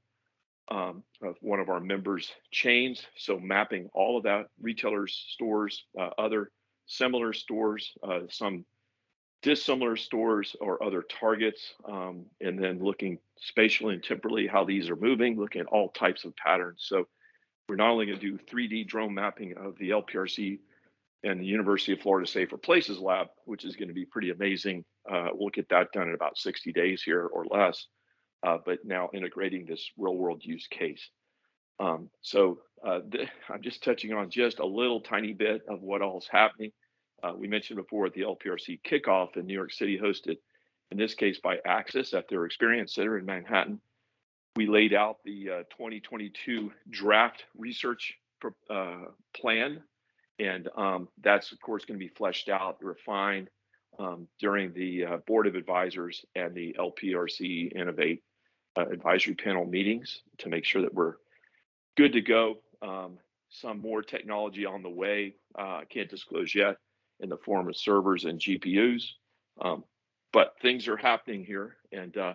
um, 0.69 1.03
of 1.21 1.35
one 1.41 1.59
of 1.59 1.69
our 1.69 1.79
members' 1.79 2.31
chains. 2.51 3.05
So 3.17 3.39
mapping 3.39 3.89
all 3.93 4.17
of 4.17 4.23
that, 4.23 4.47
retailers, 4.61 5.25
stores, 5.29 5.85
uh, 5.99 6.09
other 6.17 6.51
similar 6.85 7.33
stores, 7.33 7.91
uh, 8.03 8.21
some 8.29 8.65
dissimilar 9.43 9.95
stores 9.95 10.55
or 10.59 10.81
other 10.81 11.03
targets, 11.03 11.73
um, 11.85 12.25
and 12.41 12.57
then 12.57 12.83
looking 12.83 13.19
spatially 13.37 13.93
and 13.93 14.03
temporally 14.03 14.47
how 14.47 14.63
these 14.63 14.89
are 14.89 14.95
moving, 14.95 15.37
looking 15.37 15.61
at 15.61 15.67
all 15.67 15.89
types 15.89 16.23
of 16.23 16.35
patterns. 16.35 16.85
So 16.87 17.07
we're 17.67 17.75
not 17.75 17.91
only 17.91 18.07
going 18.07 18.19
to 18.19 18.37
do 18.37 18.43
3D 18.51 18.87
drone 18.87 19.13
mapping 19.13 19.55
of 19.57 19.77
the 19.77 19.91
LPRC 19.91 20.59
and 21.23 21.39
the 21.39 21.45
University 21.45 21.93
of 21.93 21.99
Florida 21.99 22.27
Safer 22.27 22.57
Places 22.57 22.99
Lab, 22.99 23.27
which 23.45 23.65
is 23.65 23.75
going 23.75 23.89
to 23.89 23.93
be 23.93 24.05
pretty 24.05 24.31
amazing. 24.31 24.83
Uh, 25.09 25.27
we'll 25.33 25.49
get 25.49 25.69
that 25.69 25.91
done 25.91 26.07
in 26.07 26.15
about 26.15 26.37
60 26.37 26.71
days 26.71 27.03
here 27.03 27.25
or 27.25 27.45
less, 27.45 27.87
uh, 28.45 28.57
but 28.65 28.79
now 28.83 29.09
integrating 29.13 29.65
this 29.65 29.91
real 29.97 30.15
world 30.15 30.41
use 30.43 30.67
case. 30.67 31.09
Um, 31.79 32.09
so 32.21 32.59
uh, 32.85 32.99
th- 33.11 33.29
I'm 33.49 33.61
just 33.61 33.83
touching 33.83 34.13
on 34.13 34.29
just 34.29 34.59
a 34.59 34.65
little 34.65 35.01
tiny 35.01 35.33
bit 35.33 35.61
of 35.67 35.81
what 35.81 36.01
all 36.01 36.17
is 36.17 36.27
happening. 36.29 36.71
Uh, 37.23 37.31
we 37.37 37.47
mentioned 37.47 37.77
before 37.77 38.05
at 38.05 38.13
the 38.13 38.21
LPRC 38.21 38.81
kickoff 38.83 39.37
in 39.37 39.45
New 39.45 39.53
York 39.53 39.71
City, 39.71 39.97
hosted 39.97 40.37
in 40.91 40.97
this 40.97 41.15
case 41.15 41.39
by 41.39 41.57
Axis 41.65 42.13
at 42.13 42.27
their 42.27 42.45
Experience 42.45 42.93
Center 42.93 43.17
in 43.17 43.25
Manhattan. 43.25 43.79
we 44.57 44.67
laid 44.67 44.93
out 44.93 45.17
the 45.23 45.49
uh, 45.49 45.63
2022 45.71 46.71
draft 46.89 47.45
research 47.57 48.15
uh, 48.69 49.05
plan, 49.33 49.81
and 50.37 50.67
um, 50.75 51.07
that's 51.21 51.53
of 51.53 51.61
course 51.61 51.85
going 51.85 51.97
to 51.97 52.05
be 52.05 52.13
fleshed 52.13 52.49
out, 52.49 52.77
refined 52.83 53.49
um, 53.99 54.27
during 54.39 54.73
the 54.73 55.05
uh, 55.05 55.17
board 55.25 55.47
of 55.47 55.55
advisors 55.55 56.25
and 56.35 56.53
the 56.53 56.75
LPRC 56.77 57.73
Innovate 57.73 58.21
uh, 58.75 58.81
advisory 58.81 59.35
panel 59.35 59.65
meetings 59.65 60.23
to 60.39 60.49
make 60.49 60.65
sure 60.65 60.81
that 60.81 60.93
we're 60.93 61.15
good 61.95 62.11
to 62.13 62.21
go. 62.21 62.57
Um, 62.81 63.17
some 63.49 63.79
more 63.79 64.01
technology 64.01 64.65
on 64.65 64.81
the 64.81 64.89
way. 64.89 65.35
Uh, 65.57 65.77
I 65.77 65.83
can't 65.89 66.09
disclose 66.09 66.53
yet 66.53 66.77
in 67.23 67.29
the 67.29 67.37
form 67.37 67.67
of 67.67 67.75
servers 67.75 68.25
and 68.25 68.39
GPUs, 68.39 69.03
um, 69.61 69.83
but 70.31 70.55
things 70.61 70.87
are 70.87 70.97
happening 70.97 71.43
here, 71.43 71.77
and 71.91 72.15
uh, 72.17 72.33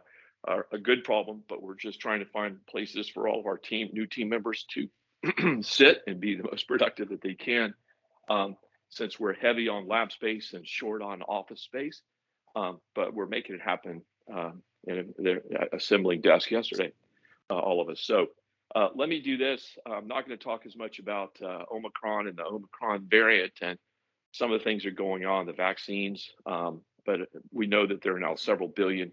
a 0.72 0.78
good 0.78 1.04
problem, 1.04 1.42
but 1.48 1.62
we're 1.62 1.74
just 1.74 2.00
trying 2.00 2.20
to 2.20 2.26
find 2.26 2.64
places 2.66 3.08
for 3.08 3.28
all 3.28 3.40
of 3.40 3.46
our 3.46 3.58
team, 3.58 3.90
new 3.92 4.06
team 4.06 4.28
members 4.28 4.64
to 4.70 5.62
sit 5.62 6.02
and 6.06 6.20
be 6.20 6.36
the 6.36 6.44
most 6.44 6.66
productive 6.68 7.10
that 7.10 7.20
they 7.20 7.34
can. 7.34 7.74
Um, 8.28 8.56
since 8.88 9.20
we're 9.20 9.34
heavy 9.34 9.68
on 9.68 9.86
lab 9.86 10.12
space 10.12 10.54
and 10.54 10.66
short 10.66 11.02
on 11.02 11.22
office 11.22 11.60
space, 11.60 12.00
um, 12.56 12.80
but 12.94 13.14
we're 13.14 13.26
making 13.26 13.56
it 13.56 13.60
happen. 13.60 14.02
Um, 14.32 14.62
they're 14.84 15.42
assembling 15.72 16.22
desks 16.22 16.50
yesterday, 16.50 16.92
uh, 17.50 17.58
all 17.58 17.82
of 17.82 17.88
us. 17.88 18.00
So 18.00 18.28
uh, 18.74 18.88
let 18.94 19.08
me 19.08 19.20
do 19.20 19.36
this. 19.36 19.76
I'm 19.84 20.06
not 20.06 20.26
going 20.26 20.38
to 20.38 20.42
talk 20.42 20.64
as 20.66 20.76
much 20.76 20.98
about 20.98 21.36
uh, 21.42 21.64
Omicron 21.70 22.28
and 22.28 22.36
the 22.36 22.44
Omicron 22.44 23.06
variant 23.10 23.52
and 23.60 23.78
some 24.32 24.52
of 24.52 24.58
the 24.58 24.64
things 24.64 24.84
are 24.86 24.90
going 24.90 25.24
on, 25.24 25.46
the 25.46 25.52
vaccines. 25.52 26.30
Um, 26.46 26.82
but 27.06 27.20
we 27.52 27.66
know 27.66 27.86
that 27.86 28.02
there 28.02 28.16
are 28.16 28.20
now 28.20 28.34
several 28.34 28.68
billion 28.68 29.12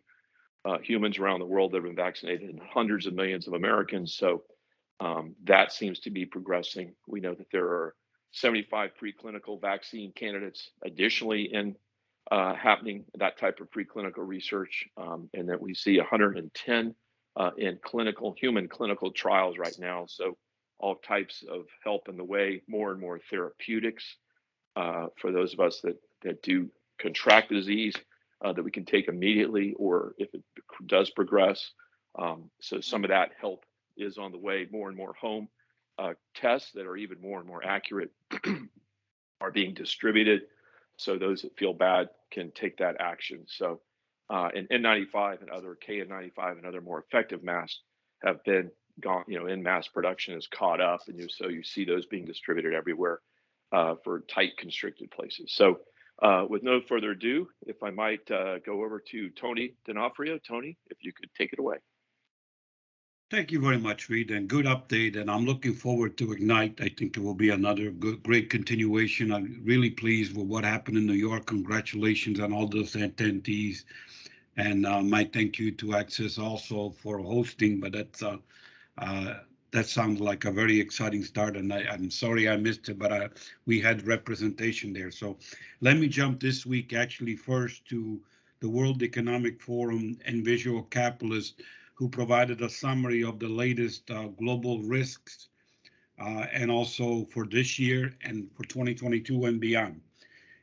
uh, 0.66 0.80
humans 0.80 1.20
around 1.20 1.40
the 1.40 1.46
world 1.46 1.72
that 1.72 1.78
have 1.78 1.84
been 1.84 1.96
vaccinated 1.96 2.50
and 2.50 2.60
hundreds 2.62 3.06
of 3.06 3.14
millions 3.14 3.48
of 3.48 3.54
Americans. 3.54 4.16
So 4.16 4.44
um, 5.00 5.36
that 5.46 5.72
seems 5.72 6.00
to 6.02 6.10
be 6.10 6.26
progressing. 6.26 6.94
We 7.08 7.20
know 7.20 7.36
that 7.36 7.48
there 7.52 7.66
are 7.66 7.96
75 8.32 8.92
preclinical 9.02 9.62
vaccine 9.62 10.12
candidates 10.14 10.70
additionally 10.84 11.44
in 11.54 11.76
uh, 12.32 12.56
happening, 12.56 13.06
that 13.18 13.38
type 13.38 13.60
of 13.60 13.70
preclinical 13.70 14.28
research, 14.28 14.86
um, 14.98 15.30
and 15.34 15.48
that 15.50 15.62
we 15.62 15.76
see 15.76 15.98
110 15.98 16.96
uh, 17.38 17.52
in 17.58 17.78
clinical, 17.84 18.36
human 18.40 18.68
clinical 18.68 19.12
trials 19.12 19.58
right 19.58 19.76
now. 19.78 20.06
So 20.08 20.36
all 20.80 20.96
types 20.96 21.44
of 21.50 21.66
help 21.84 22.10
in 22.10 22.18
the 22.18 22.24
way, 22.24 22.64
more 22.68 22.92
and 22.92 23.00
more 23.00 23.20
therapeutics 23.30 24.18
uh, 24.76 25.08
for 25.20 25.32
those 25.32 25.54
of 25.54 25.60
us 25.60 25.82
that, 25.82 25.98
that 26.24 26.42
do 26.42 26.70
contract 27.00 27.50
the 27.50 27.56
disease 27.56 27.96
uh, 28.44 28.54
that 28.54 28.64
we 28.64 28.72
can 28.72 28.86
take 28.86 29.08
immediately, 29.08 29.74
or 29.78 30.14
if 30.18 30.34
it 30.34 30.44
does 30.86 31.10
progress. 31.10 31.72
Um, 32.18 32.50
so 32.62 32.82
some 32.82 33.04
of 33.04 33.10
that 33.10 33.32
help 33.40 33.66
is 33.98 34.18
on 34.18 34.32
the 34.32 34.38
way. 34.38 34.68
More 34.72 34.90
and 34.90 34.98
more 34.98 35.14
home 35.14 35.48
uh, 35.98 36.14
tests 36.36 36.72
that 36.74 36.86
are 36.86 36.98
even 36.98 37.22
more 37.22 37.40
and 37.40 37.48
more 37.48 37.64
accurate 37.66 38.12
are 39.42 39.52
being 39.52 39.74
distributed. 39.74 40.42
So 40.98 41.18
those 41.18 41.42
that 41.42 41.58
feel 41.58 41.74
bad 41.74 42.10
can 42.32 42.52
take 42.52 42.78
that 42.78 42.98
action. 43.00 43.46
So 43.48 43.82
uh, 44.30 44.50
and 44.56 44.68
N95 44.70 45.42
and 45.42 45.50
other 45.50 45.78
KN95 45.88 46.58
and 46.58 46.66
other 46.66 46.82
more 46.82 47.00
effective 47.00 47.44
masks 47.44 47.82
have 48.24 48.44
been 48.44 48.72
gone, 49.00 49.24
you 49.28 49.40
know, 49.40 49.46
in 49.46 49.62
mass 49.62 49.88
production 49.88 50.36
is 50.36 50.48
caught 50.48 50.82
up, 50.82 51.02
and 51.08 51.20
you 51.20 51.28
so 51.30 51.48
you 51.48 51.64
see 51.64 51.86
those 51.86 52.06
being 52.08 52.26
distributed 52.26 52.74
everywhere 52.74 53.20
uh, 53.76 53.96
for 54.04 54.22
tight 54.22 54.54
constricted 54.58 55.12
places. 55.12 55.54
So 55.54 55.80
uh, 56.22 56.46
with 56.48 56.64
no 56.64 56.80
further 56.80 57.12
ado, 57.12 57.50
if 57.68 57.84
I 57.84 57.92
might 57.92 58.30
uh, 58.32 58.60
go 58.60 58.84
over 58.86 59.04
to 59.12 59.30
Tony 59.32 59.74
D'Onofrio. 59.86 60.40
Tony, 60.48 60.78
if 60.90 60.98
you 61.02 61.12
could 61.12 61.30
take 61.38 61.52
it 61.52 61.60
away. 61.60 61.78
Thank 63.32 63.52
you 63.52 63.60
very 63.60 63.80
much, 63.80 64.08
Reed, 64.08 64.32
and 64.32 64.48
good 64.48 64.66
update. 64.66 65.20
And 65.20 65.30
I'm 65.30 65.46
looking 65.46 65.74
forward 65.74 66.16
to 66.20 66.32
Ignite. 66.32 66.80
I 66.80 66.90
think 66.98 67.18
it 67.18 67.24
will 67.24 67.34
be 67.34 67.50
another 67.50 67.90
good, 67.90 68.24
great 68.24 68.50
continuation. 68.50 69.34
I'm 69.34 69.62
really 69.66 69.90
pleased 69.90 70.38
with 70.38 70.46
what 70.46 70.64
happened 70.64 70.98
in 70.98 71.06
New 71.08 71.14
York. 71.14 71.48
Congratulations 71.48 72.40
on 72.40 72.54
all 72.54 72.68
those 72.68 72.94
attendees. 72.94 73.84
And 74.58 74.86
uh, 74.86 75.02
my 75.02 75.26
thank 75.26 75.60
you 75.60 75.72
to 75.72 75.96
Axis 75.96 76.38
also 76.38 76.92
for 77.02 77.18
hosting, 77.18 77.80
but 77.82 77.92
that's 77.94 78.24
uh, 78.24 78.38
uh, 79.00 79.34
that 79.76 79.90
sounds 79.90 80.22
like 80.22 80.46
a 80.46 80.52
very 80.54 80.80
exciting 80.80 81.22
start, 81.22 81.58
and 81.58 81.74
I, 81.74 81.82
am 81.94 82.10
sorry 82.10 82.48
I 82.48 82.56
missed 82.56 82.88
it, 82.88 82.98
but 82.98 83.12
I, 83.12 83.28
we 83.66 83.82
had 83.82 84.08
representation 84.08 84.94
there. 84.94 85.12
So 85.12 85.38
let 85.82 85.98
me 85.98 86.08
jump 86.08 86.40
this 86.40 86.66
week 86.66 86.94
actually 86.94 87.36
first 87.36 87.86
to 87.90 88.22
the 88.62 88.70
World 88.70 89.04
Economic 89.04 89.62
Forum 89.62 90.18
and 90.24 90.46
Visual 90.46 90.84
Capitalist, 90.84 91.62
who 91.94 92.08
provided 92.08 92.62
a 92.62 92.70
summary 92.70 93.22
of 93.22 93.38
the 93.38 93.50
latest 93.50 94.10
uh, 94.12 94.30
global 94.40 94.82
risks 94.82 95.50
uh, 96.22 96.46
and 96.54 96.72
also 96.72 97.26
for 97.26 97.46
this 97.46 97.78
year 97.78 98.14
and 98.24 98.48
for 98.56 98.64
2022 98.64 99.44
and 99.44 99.60
beyond. 99.60 100.00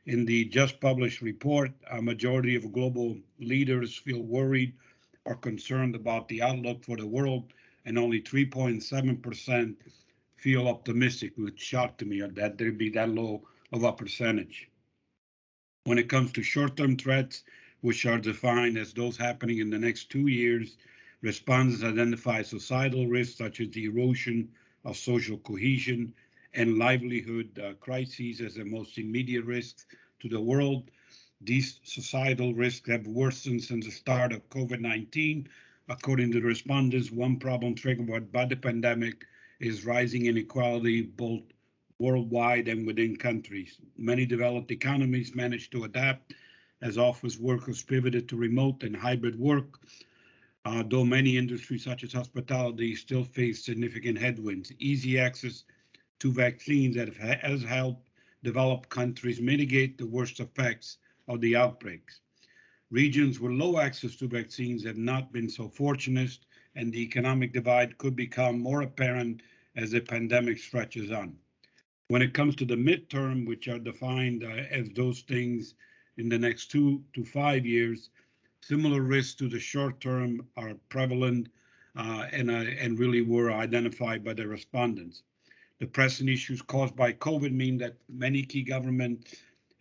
In 0.07 0.25
the 0.25 0.45
just 0.45 0.81
published 0.81 1.21
report, 1.21 1.69
a 1.91 2.01
majority 2.01 2.55
of 2.55 2.73
global 2.73 3.15
leaders 3.39 3.95
feel 3.95 4.23
worried 4.23 4.73
or 5.25 5.35
concerned 5.35 5.93
about 5.93 6.27
the 6.29 6.41
outlook 6.41 6.83
for 6.83 6.97
the 6.97 7.05
world 7.05 7.53
and 7.85 7.97
only 7.97 8.21
3.7% 8.21 9.75
feel 10.35 10.67
optimistic, 10.67 11.33
which 11.37 11.59
shocked 11.59 12.03
me 12.05 12.21
that 12.21 12.57
there'd 12.57 12.77
be 12.77 12.89
that 12.89 13.09
low 13.09 13.47
of 13.71 13.83
a 13.83 13.91
percentage. 13.91 14.69
When 15.85 15.97
it 15.97 16.09
comes 16.09 16.31
to 16.33 16.43
short-term 16.43 16.97
threats, 16.97 17.43
which 17.81 18.05
are 18.05 18.17
defined 18.17 18.77
as 18.77 18.93
those 18.93 19.17
happening 19.17 19.59
in 19.59 19.69
the 19.69 19.77
next 19.77 20.09
two 20.09 20.27
years, 20.27 20.77
respondents 21.21 21.83
identify 21.83 22.41
societal 22.41 23.07
risks 23.07 23.37
such 23.37 23.59
as 23.59 23.69
the 23.69 23.85
erosion 23.85 24.49
of 24.85 24.95
social 24.95 25.37
cohesion 25.39 26.13
and 26.53 26.77
livelihood 26.77 27.59
uh, 27.59 27.73
crises 27.75 28.41
as 28.41 28.55
the 28.55 28.63
most 28.63 28.97
immediate 28.97 29.45
risks 29.45 29.85
to 30.19 30.29
the 30.29 30.39
world. 30.39 30.91
These 31.41 31.79
societal 31.83 32.53
risks 32.53 32.89
have 32.89 33.07
worsened 33.07 33.63
since 33.63 33.85
the 33.85 33.91
start 33.91 34.31
of 34.31 34.49
COVID-19, 34.49 35.47
According 35.89 36.31
to 36.31 36.39
the 36.39 36.47
respondents, 36.47 37.11
one 37.11 37.37
problem 37.37 37.75
triggered 37.75 38.31
by 38.31 38.45
the 38.45 38.55
pandemic 38.55 39.25
is 39.59 39.85
rising 39.85 40.27
inequality 40.27 41.01
both 41.01 41.43
worldwide 41.99 42.69
and 42.69 42.87
within 42.87 43.17
countries. 43.17 43.79
Many 43.97 44.25
developed 44.25 44.71
economies 44.71 45.35
managed 45.35 45.73
to 45.73 45.83
adapt 45.83 46.35
as 46.81 46.97
office 46.97 47.37
workers 47.37 47.83
pivoted 47.83 48.29
to 48.29 48.37
remote 48.37 48.83
and 48.83 48.95
hybrid 48.95 49.37
work, 49.37 49.81
uh, 50.65 50.83
though 50.87 51.03
many 51.03 51.37
industries 51.37 51.83
such 51.83 52.03
as 52.03 52.13
hospitality 52.13 52.95
still 52.95 53.23
face 53.23 53.65
significant 53.65 54.17
headwinds. 54.17 54.71
Easy 54.79 55.19
access 55.19 55.65
to 56.19 56.31
vaccines 56.31 56.95
that 56.95 57.13
has 57.15 57.61
helped 57.61 58.09
developed 58.41 58.89
countries 58.89 59.41
mitigate 59.41 59.97
the 59.97 60.07
worst 60.07 60.39
effects 60.39 60.97
of 61.27 61.41
the 61.41 61.55
outbreaks. 61.55 62.21
Regions 62.91 63.39
with 63.39 63.51
low 63.51 63.79
access 63.79 64.15
to 64.17 64.27
vaccines 64.27 64.83
have 64.83 64.97
not 64.97 65.31
been 65.31 65.49
so 65.49 65.67
fortunate, 65.67 66.37
and 66.75 66.91
the 66.91 67.01
economic 67.01 67.53
divide 67.53 67.97
could 67.97 68.15
become 68.15 68.59
more 68.59 68.81
apparent 68.81 69.41
as 69.75 69.91
the 69.91 70.01
pandemic 70.01 70.59
stretches 70.59 71.11
on. 71.11 71.35
When 72.09 72.21
it 72.21 72.33
comes 72.33 72.55
to 72.57 72.65
the 72.65 72.75
midterm, 72.75 73.47
which 73.47 73.67
are 73.67 73.79
defined 73.79 74.43
uh, 74.43 74.47
as 74.69 74.89
those 74.89 75.21
things 75.21 75.75
in 76.17 76.29
the 76.29 76.37
next 76.37 76.67
two 76.67 77.03
to 77.13 77.23
five 77.23 77.65
years, 77.65 78.09
similar 78.61 79.01
risks 79.01 79.35
to 79.35 79.49
the 79.49 79.59
short 79.59 79.99
term 79.99 80.47
are 80.55 80.75
prevalent 80.89 81.49
uh, 81.95 82.27
and, 82.31 82.51
uh, 82.51 82.65
and 82.79 82.99
really 82.99 83.21
were 83.21 83.51
identified 83.51 84.23
by 84.23 84.33
the 84.33 84.47
respondents. 84.47 85.23
The 85.79 85.87
pressing 85.87 86.29
issues 86.29 86.61
caused 86.61 86.95
by 86.95 87.13
COVID 87.13 87.51
mean 87.51 87.77
that 87.79 87.97
many 88.07 88.43
key 88.43 88.63
government 88.63 89.27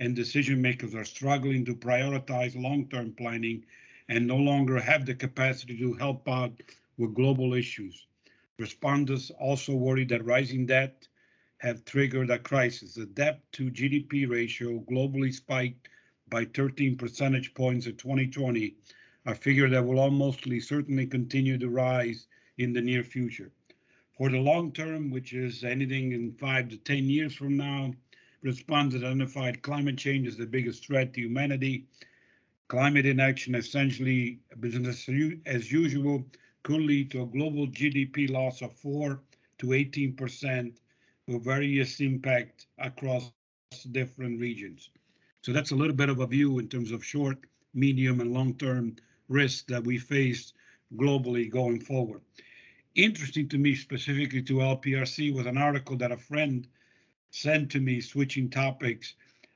and 0.03 0.17
decision 0.17 0.61
makers 0.61 0.97
are 0.97 1.05
struggling 1.05 1.65
to 1.65 1.77
prioritize 1.77 2.61
long-term 2.61 3.13
planning 3.13 3.65
and 4.09 4.27
no 4.27 4.37
longer 4.37 4.81
have 4.81 5.07
the 5.07 5.15
capacity 5.15 5.79
to 5.79 5.93
help 5.93 6.29
out 6.29 6.61
with 6.99 7.15
global 7.15 7.55
issues. 7.55 8.09
Respondents 8.59 9.31
also 9.39 9.77
worry 9.77 10.05
that 10.05 10.25
rising 10.25 10.67
debt 10.67 11.07
have 11.59 11.85
triggered 11.85 12.31
a 12.31 12.39
crisis. 12.41 12.95
The 12.95 13.07
debt 13.07 13.43
to 13.53 13.71
GDP 13.71 14.29
ratio 14.29 14.81
globally 14.91 15.33
spiked 15.33 15.89
by 16.29 16.47
13 16.47 16.97
percentage 16.97 17.55
points 17.55 17.87
in 17.87 17.95
2020, 17.95 18.75
a 19.27 19.35
figure 19.37 19.69
that 19.69 19.85
will 19.87 20.01
almost 20.01 20.49
certainly 20.63 21.07
continue 21.07 21.59
to 21.59 21.69
rise 21.71 22.27
in 22.59 22.73
the 22.73 22.83
near 22.83 23.05
future. 23.05 23.53
For 24.19 24.31
the 24.31 24.39
long 24.41 24.73
term, 24.73 25.13
which 25.13 25.33
is 25.33 25.63
anything 25.63 26.11
in 26.11 26.33
five 26.33 26.71
to 26.71 26.77
10 26.77 27.05
years 27.05 27.37
from 27.37 27.57
now, 27.57 27.95
response 28.43 28.95
identified 28.95 29.63
climate 29.63 29.97
change 29.97 30.27
as 30.27 30.37
the 30.37 30.47
biggest 30.47 30.87
threat 30.87 31.15
to 31.15 31.21
humanity. 31.21 31.87
Climate 32.69 33.07
inaction, 33.07 33.55
essentially 33.55 34.41
business 34.61 35.09
as 35.47 35.71
usual, 35.71 36.25
could 36.63 36.81
lead 36.81 37.11
to 37.11 37.23
a 37.23 37.27
global 37.27 37.67
GDP 37.67 38.31
loss 38.31 38.63
of 38.63 38.73
4 38.75 39.21
to 39.59 39.67
18% 39.67 40.73
with 41.29 41.45
various 41.45 42.01
impact 42.01 42.67
across 42.79 43.33
different 43.93 44.41
regions. 44.41 44.91
So 45.43 45.53
that's 45.53 45.73
a 45.73 45.77
little 45.77 45.95
bit 45.95 46.09
of 46.09 46.21
a 46.21 46.27
view 46.27 46.59
in 46.59 46.69
terms 46.69 46.93
of 46.93 47.05
short, 47.05 47.39
medium, 47.75 48.21
and 48.21 48.33
long-term 48.33 48.97
risks 49.29 49.65
that 49.69 49.85
we 49.85 49.99
face 49.99 50.53
globally 50.97 51.51
going 51.51 51.81
forward. 51.81 52.23
interesting 52.95 53.49
to 53.49 53.59
me, 53.59 53.75
specifically 53.75 54.43
to 54.43 54.55
LPRC, 54.55 55.35
was 55.35 55.47
an 55.47 55.57
article 55.57 55.97
that 55.97 56.13
a 56.13 56.17
friend 56.17 56.69
sent 57.33 57.71
to 57.71 57.81
me, 57.81 58.01
switching 58.01 58.51
topics 58.51 59.15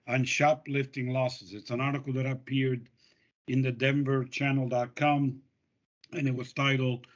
on 0.08 0.24
shoplifting 0.24 1.12
losses. 1.12 1.52
It's 1.52 1.70
an 1.70 1.80
article 1.80 2.12
that 2.14 2.26
appeared 2.26 2.88
in 3.48 3.62
the 3.62 3.72
denverchannel.com 3.72 5.40
and 6.12 6.28
it 6.28 6.34
was 6.34 6.52
titled 6.52 7.06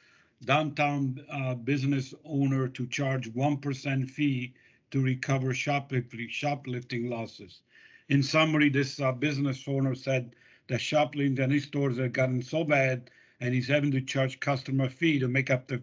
downtown 0.44 1.24
uh, 1.30 1.54
business 1.54 2.14
owner 2.24 2.68
to 2.68 2.86
charge 2.86 3.32
1% 3.32 4.10
fee 4.10 4.54
to 4.90 5.02
recover 5.02 5.54
shoplifting, 5.54 6.28
shoplifting 6.28 7.08
losses. 7.08 7.62
In 8.08 8.22
summary, 8.22 8.68
this 8.68 9.00
uh, 9.00 9.12
business 9.12 9.64
owner 9.66 9.94
said 9.94 10.34
that 10.68 10.80
shoplifting 10.80 11.42
in 11.42 11.50
his 11.50 11.64
stores 11.64 11.96
had 11.98 12.12
gotten 12.12 12.42
so 12.42 12.64
bad 12.64 13.10
and 13.40 13.54
he's 13.54 13.68
having 13.68 13.90
to 13.92 14.02
charge 14.02 14.40
customer 14.40 14.90
fee 14.90 15.18
to 15.18 15.28
make 15.28 15.50
up 15.50 15.68
the, 15.68 15.80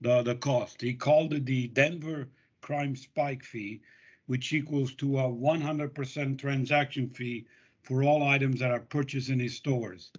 the, 0.00 0.22
the 0.22 0.36
cost. 0.36 0.80
He 0.80 0.94
called 0.94 1.34
it 1.34 1.44
the 1.44 1.68
Denver 1.68 2.28
crime 2.62 2.96
spike 2.96 3.44
fee, 3.44 3.82
which 4.26 4.52
equals 4.52 4.94
to 4.94 5.18
a 5.18 5.22
100% 5.22 6.38
transaction 6.38 7.08
fee 7.08 7.46
for 7.82 8.02
all 8.02 8.26
items 8.26 8.60
that 8.60 8.70
are 8.70 8.80
purchased 8.80 9.28
in 9.28 9.38
his 9.38 9.56
stores. 9.56 10.10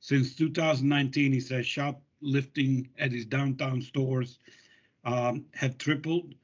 Since 0.00 0.34
2019, 0.36 1.32
he 1.32 1.40
says 1.40 1.66
shoplifting 1.66 2.88
at 2.98 3.12
his 3.12 3.26
downtown 3.26 3.82
stores 3.82 4.38
um, 5.04 5.44
have 5.54 5.76
tripled, 5.78 6.34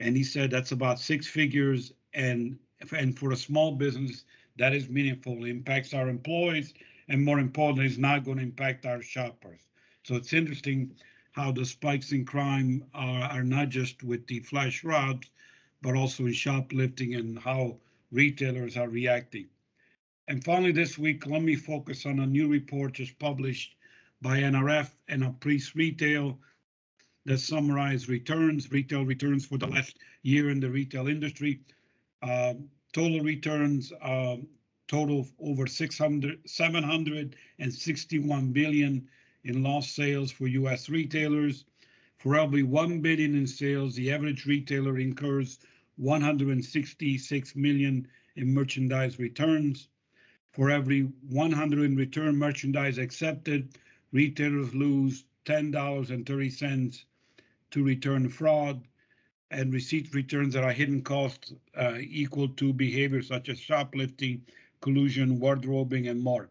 and 0.00 0.16
he 0.16 0.24
said 0.24 0.50
that's 0.50 0.72
about 0.72 0.98
six 0.98 1.26
figures. 1.26 1.92
And 2.14 2.58
and 2.92 3.16
for 3.18 3.32
a 3.32 3.36
small 3.36 3.72
business, 3.72 4.24
that 4.58 4.74
is 4.74 4.88
meaningful. 4.88 5.44
It 5.44 5.50
impacts 5.50 5.94
our 5.94 6.08
employees, 6.08 6.74
and 7.08 7.24
more 7.24 7.38
importantly, 7.38 7.86
it's 7.86 7.98
not 7.98 8.24
going 8.24 8.38
to 8.38 8.42
impact 8.42 8.86
our 8.86 9.02
shoppers. 9.02 9.60
So 10.02 10.14
it's 10.16 10.32
interesting 10.32 10.94
how 11.32 11.52
the 11.52 11.64
spikes 11.64 12.12
in 12.12 12.24
crime 12.24 12.84
are, 12.94 13.24
are 13.24 13.44
not 13.44 13.68
just 13.68 14.02
with 14.02 14.26
the 14.26 14.40
flash 14.40 14.82
robs, 14.84 15.30
but 15.82 15.94
also 15.94 16.26
in 16.26 16.32
shoplifting 16.32 17.14
and 17.14 17.38
how 17.38 17.76
retailers 18.10 18.76
are 18.76 18.88
reacting. 18.88 19.46
And 20.28 20.42
finally, 20.42 20.72
this 20.72 20.98
week, 20.98 21.26
let 21.26 21.42
me 21.42 21.54
focus 21.54 22.06
on 22.06 22.18
a 22.18 22.26
new 22.26 22.48
report 22.48 22.94
just 22.94 23.16
published 23.18 23.76
by 24.22 24.38
NRF 24.38 24.90
and 25.08 25.22
Appriss 25.22 25.74
Retail 25.74 26.38
that 27.26 27.38
summarize 27.38 28.08
returns, 28.08 28.70
retail 28.70 29.04
returns 29.04 29.46
for 29.46 29.58
the 29.58 29.66
last 29.66 29.98
year 30.22 30.50
in 30.50 30.60
the 30.60 30.70
retail 30.70 31.08
industry. 31.08 31.60
Uh, 32.22 32.54
total 32.92 33.20
returns 33.20 33.92
uh, 34.02 34.36
total 34.88 35.26
over 35.40 35.66
600, 35.66 36.38
761 36.46 38.52
billion 38.52 39.08
in 39.44 39.62
lost 39.62 39.94
sales 39.94 40.30
for 40.30 40.46
U.S. 40.46 40.88
retailers. 40.88 41.64
For 42.18 42.36
every 42.38 42.62
1 42.62 43.02
billion 43.02 43.34
in 43.34 43.46
sales, 43.46 43.94
the 43.94 44.10
average 44.10 44.46
retailer 44.46 44.98
incurs 44.98 45.58
166 45.96 47.56
million 47.56 48.08
in 48.36 48.54
merchandise 48.54 49.18
returns. 49.18 49.88
For 50.52 50.70
every 50.70 51.02
100 51.02 51.84
in 51.84 51.94
return 51.94 52.36
merchandise 52.36 52.96
accepted, 52.98 53.78
retailers 54.12 54.74
lose 54.74 55.24
$10.30 55.44 57.04
to 57.70 57.84
return 57.84 58.28
fraud 58.28 58.86
and 59.50 59.72
receipt 59.72 60.14
returns 60.14 60.54
that 60.54 60.64
are 60.64 60.72
hidden 60.72 61.02
costs 61.02 61.52
uh, 61.76 61.98
equal 62.00 62.48
to 62.48 62.72
behavior 62.72 63.22
such 63.22 63.48
as 63.48 63.60
shoplifting, 63.60 64.42
collusion, 64.80 65.38
wardrobing, 65.38 66.08
and 66.08 66.20
more. 66.20 66.48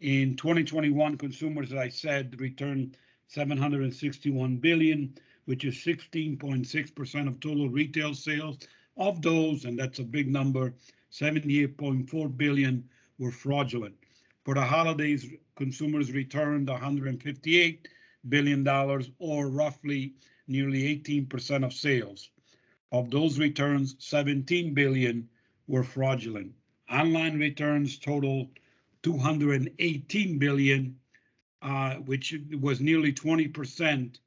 In 0.00 0.36
2021, 0.36 1.16
consumers, 1.16 1.72
as 1.72 1.78
I 1.78 1.88
said, 1.88 2.40
returned 2.40 2.96
761 3.28 4.56
billion, 4.56 5.14
which 5.44 5.64
is 5.64 5.74
16.6% 5.76 7.28
of 7.28 7.40
total 7.40 7.68
retail 7.68 8.14
sales. 8.14 8.58
Of 8.96 9.22
those, 9.22 9.64
and 9.64 9.78
that's 9.78 10.00
a 10.00 10.04
big 10.04 10.28
number, 10.28 10.74
78.4 11.12 12.36
billion 12.36 12.88
were 13.18 13.30
fraudulent. 13.30 13.94
For 14.44 14.54
the 14.54 14.62
holidays, 14.62 15.30
consumers 15.56 16.12
returned 16.12 16.68
158 16.68 17.88
billion 18.28 18.64
dollars, 18.64 19.10
or 19.18 19.48
roughly 19.50 20.14
nearly 20.48 20.98
18% 20.98 21.64
of 21.64 21.72
sales. 21.72 22.30
Of 22.90 23.10
those 23.10 23.38
returns, 23.38 23.94
17 23.98 24.74
billion 24.74 25.28
were 25.66 25.84
fraudulent. 25.84 26.52
Online 26.90 27.38
returns 27.38 27.98
total 27.98 28.50
218 29.02 30.38
billion, 30.38 30.96
uh, 31.62 31.94
which 31.96 32.34
was 32.60 32.80
nearly 32.80 33.12
20%, 33.12 34.18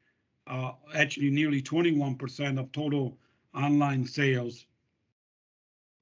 uh, 0.47 0.71
actually 0.93 1.29
nearly 1.29 1.61
21% 1.61 2.59
of 2.59 2.71
total 2.71 3.17
online 3.53 4.05
sales 4.05 4.65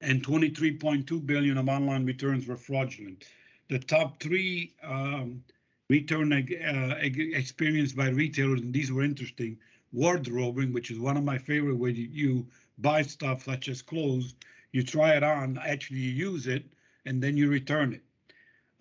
and 0.02 0.26
23.2 0.26 1.26
billion 1.26 1.58
of 1.58 1.68
online 1.68 2.06
returns 2.06 2.48
were 2.48 2.56
fraudulent. 2.56 3.26
The 3.68 3.80
top 3.80 4.20
three 4.22 4.74
um, 4.82 5.44
return 5.90 6.32
uh, 6.34 6.96
experienced 7.02 7.96
by 7.96 8.10
retailers, 8.10 8.62
and 8.62 8.74
these 8.74 8.92
were 8.92 9.04
interesting. 9.04 9.58
Wardrobing, 9.94 10.72
which 10.72 10.92
is 10.92 11.00
one 11.00 11.18
of 11.18 11.24
my 11.24 11.38
favorite, 11.38 11.96
you, 11.96 12.10
you 12.12 12.48
buy 12.78 13.02
stuff 13.02 13.44
such 13.44 13.68
as 13.68 13.82
clothes, 13.82 14.36
you 14.72 14.84
try 14.84 15.16
it 15.16 15.24
on, 15.24 15.58
actually 15.58 16.00
you 16.00 16.12
use 16.12 16.48
it, 16.48 16.64
and 17.06 17.22
then 17.22 17.36
you 17.36 17.50
return 17.50 17.94
it. 17.94 18.04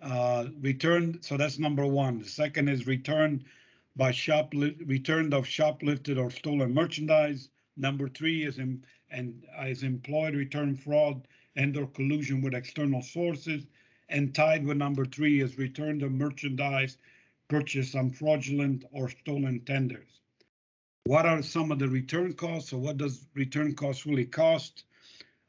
Uh, 0.01 0.45
return, 0.61 1.21
so 1.21 1.35
that's 1.35 1.59
number 1.59 1.85
one. 1.85 2.19
The 2.19 2.27
second 2.27 2.69
is 2.69 2.87
returned 2.87 3.43
by 3.95 4.11
shop 4.11 4.53
returned 4.53 5.33
of 5.33 5.45
shoplifted 5.45 6.17
or 6.17 6.31
stolen 6.31 6.73
merchandise. 6.73 7.49
Number 7.75 8.07
three 8.07 8.43
is 8.43 8.59
in 8.59 8.83
and 9.11 9.43
is 9.65 9.83
employed 9.83 10.35
return 10.35 10.75
fraud 10.75 11.27
and 11.55 11.75
or 11.75 11.87
collusion 11.87 12.41
with 12.41 12.53
external 12.53 13.01
sources. 13.01 13.65
And 14.07 14.33
tied 14.33 14.65
with 14.65 14.77
number 14.77 15.05
three 15.05 15.41
is 15.41 15.57
return 15.57 16.01
of 16.01 16.11
merchandise 16.11 16.97
purchased 17.47 17.95
on 17.95 18.09
fraudulent 18.09 18.85
or 18.91 19.09
stolen 19.09 19.59
tenders. 19.65 20.21
What 21.05 21.25
are 21.25 21.41
some 21.41 21.71
of 21.71 21.79
the 21.79 21.87
return 21.89 22.33
costs? 22.33 22.69
So 22.69 22.77
what 22.77 22.97
does 22.97 23.25
return 23.33 23.75
costs 23.75 24.05
really 24.05 24.25
cost? 24.25 24.85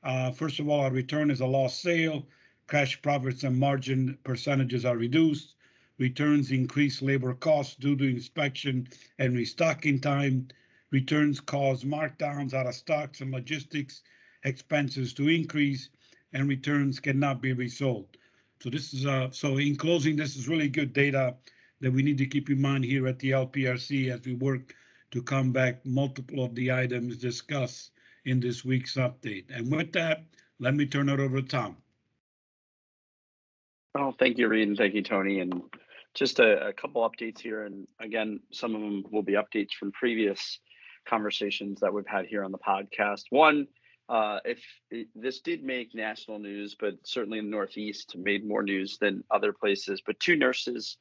Uh, 0.02 0.32
first 0.32 0.58
of 0.58 0.68
all, 0.68 0.86
a 0.86 0.90
return 0.90 1.30
is 1.30 1.40
a 1.40 1.46
lost 1.46 1.82
sale. 1.82 2.26
Cash 2.70 3.02
profits 3.02 3.42
and 3.42 3.58
margin 3.58 4.16
percentages 4.22 4.84
are 4.84 4.96
reduced. 4.96 5.56
Returns 5.98 6.52
increase 6.52 7.02
labor 7.02 7.34
costs 7.34 7.74
due 7.74 7.96
to 7.96 8.04
inspection 8.04 8.86
and 9.18 9.34
restocking 9.34 10.00
time 10.00 10.46
returns 10.92 11.40
cause 11.40 11.82
markdowns 11.82 12.54
out 12.54 12.68
of 12.68 12.74
stocks 12.76 13.22
and 13.22 13.32
logistics 13.32 14.02
expenses 14.44 15.12
to 15.14 15.28
increase 15.28 15.88
and 16.32 16.48
returns 16.48 17.00
cannot 17.00 17.42
be 17.42 17.52
resold. 17.52 18.16
So 18.60 18.70
this 18.70 18.94
is 18.94 19.04
uh, 19.04 19.32
so 19.32 19.56
in 19.58 19.74
closing, 19.74 20.14
this 20.14 20.36
is 20.36 20.46
really 20.46 20.68
good 20.68 20.92
data 20.92 21.34
that 21.80 21.92
we 21.92 22.04
need 22.04 22.18
to 22.18 22.26
keep 22.26 22.50
in 22.50 22.60
mind 22.62 22.84
here 22.84 23.08
at 23.08 23.18
the 23.18 23.32
LPRC 23.32 24.12
as 24.12 24.24
we 24.24 24.34
work 24.34 24.76
to 25.10 25.20
come 25.20 25.50
back 25.50 25.84
multiple 25.84 26.44
of 26.44 26.54
the 26.54 26.70
items 26.70 27.16
discussed 27.16 27.90
in 28.26 28.38
this 28.38 28.64
week's 28.64 28.94
update. 28.94 29.46
And 29.50 29.72
with 29.72 29.90
that, 29.94 30.22
let 30.60 30.76
me 30.76 30.86
turn 30.86 31.08
it 31.08 31.18
over 31.18 31.42
to 31.42 31.48
Tom. 31.48 31.76
Well, 33.94 34.14
thank 34.18 34.38
you, 34.38 34.48
Reed, 34.48 34.68
and 34.68 34.76
thank 34.76 34.94
you, 34.94 35.02
Tony. 35.02 35.40
And 35.40 35.62
just 36.14 36.38
a, 36.38 36.68
a 36.68 36.72
couple 36.72 37.08
updates 37.08 37.40
here. 37.40 37.64
And 37.64 37.86
again, 38.00 38.40
some 38.52 38.74
of 38.74 38.80
them 38.80 39.04
will 39.10 39.22
be 39.22 39.32
updates 39.32 39.72
from 39.72 39.92
previous 39.92 40.60
conversations 41.06 41.80
that 41.80 41.92
we've 41.92 42.06
had 42.06 42.26
here 42.26 42.44
on 42.44 42.52
the 42.52 42.58
podcast. 42.58 43.24
One, 43.30 43.66
uh, 44.08 44.38
if 44.44 44.62
it, 44.90 45.08
this 45.14 45.40
did 45.40 45.64
make 45.64 45.94
national 45.94 46.38
news, 46.38 46.76
but 46.78 46.94
certainly 47.04 47.38
in 47.38 47.46
the 47.46 47.50
Northeast 47.50 48.16
made 48.16 48.46
more 48.46 48.62
news 48.62 48.98
than 49.00 49.24
other 49.30 49.52
places. 49.52 50.02
But 50.04 50.20
two 50.20 50.36
nurses 50.36 50.96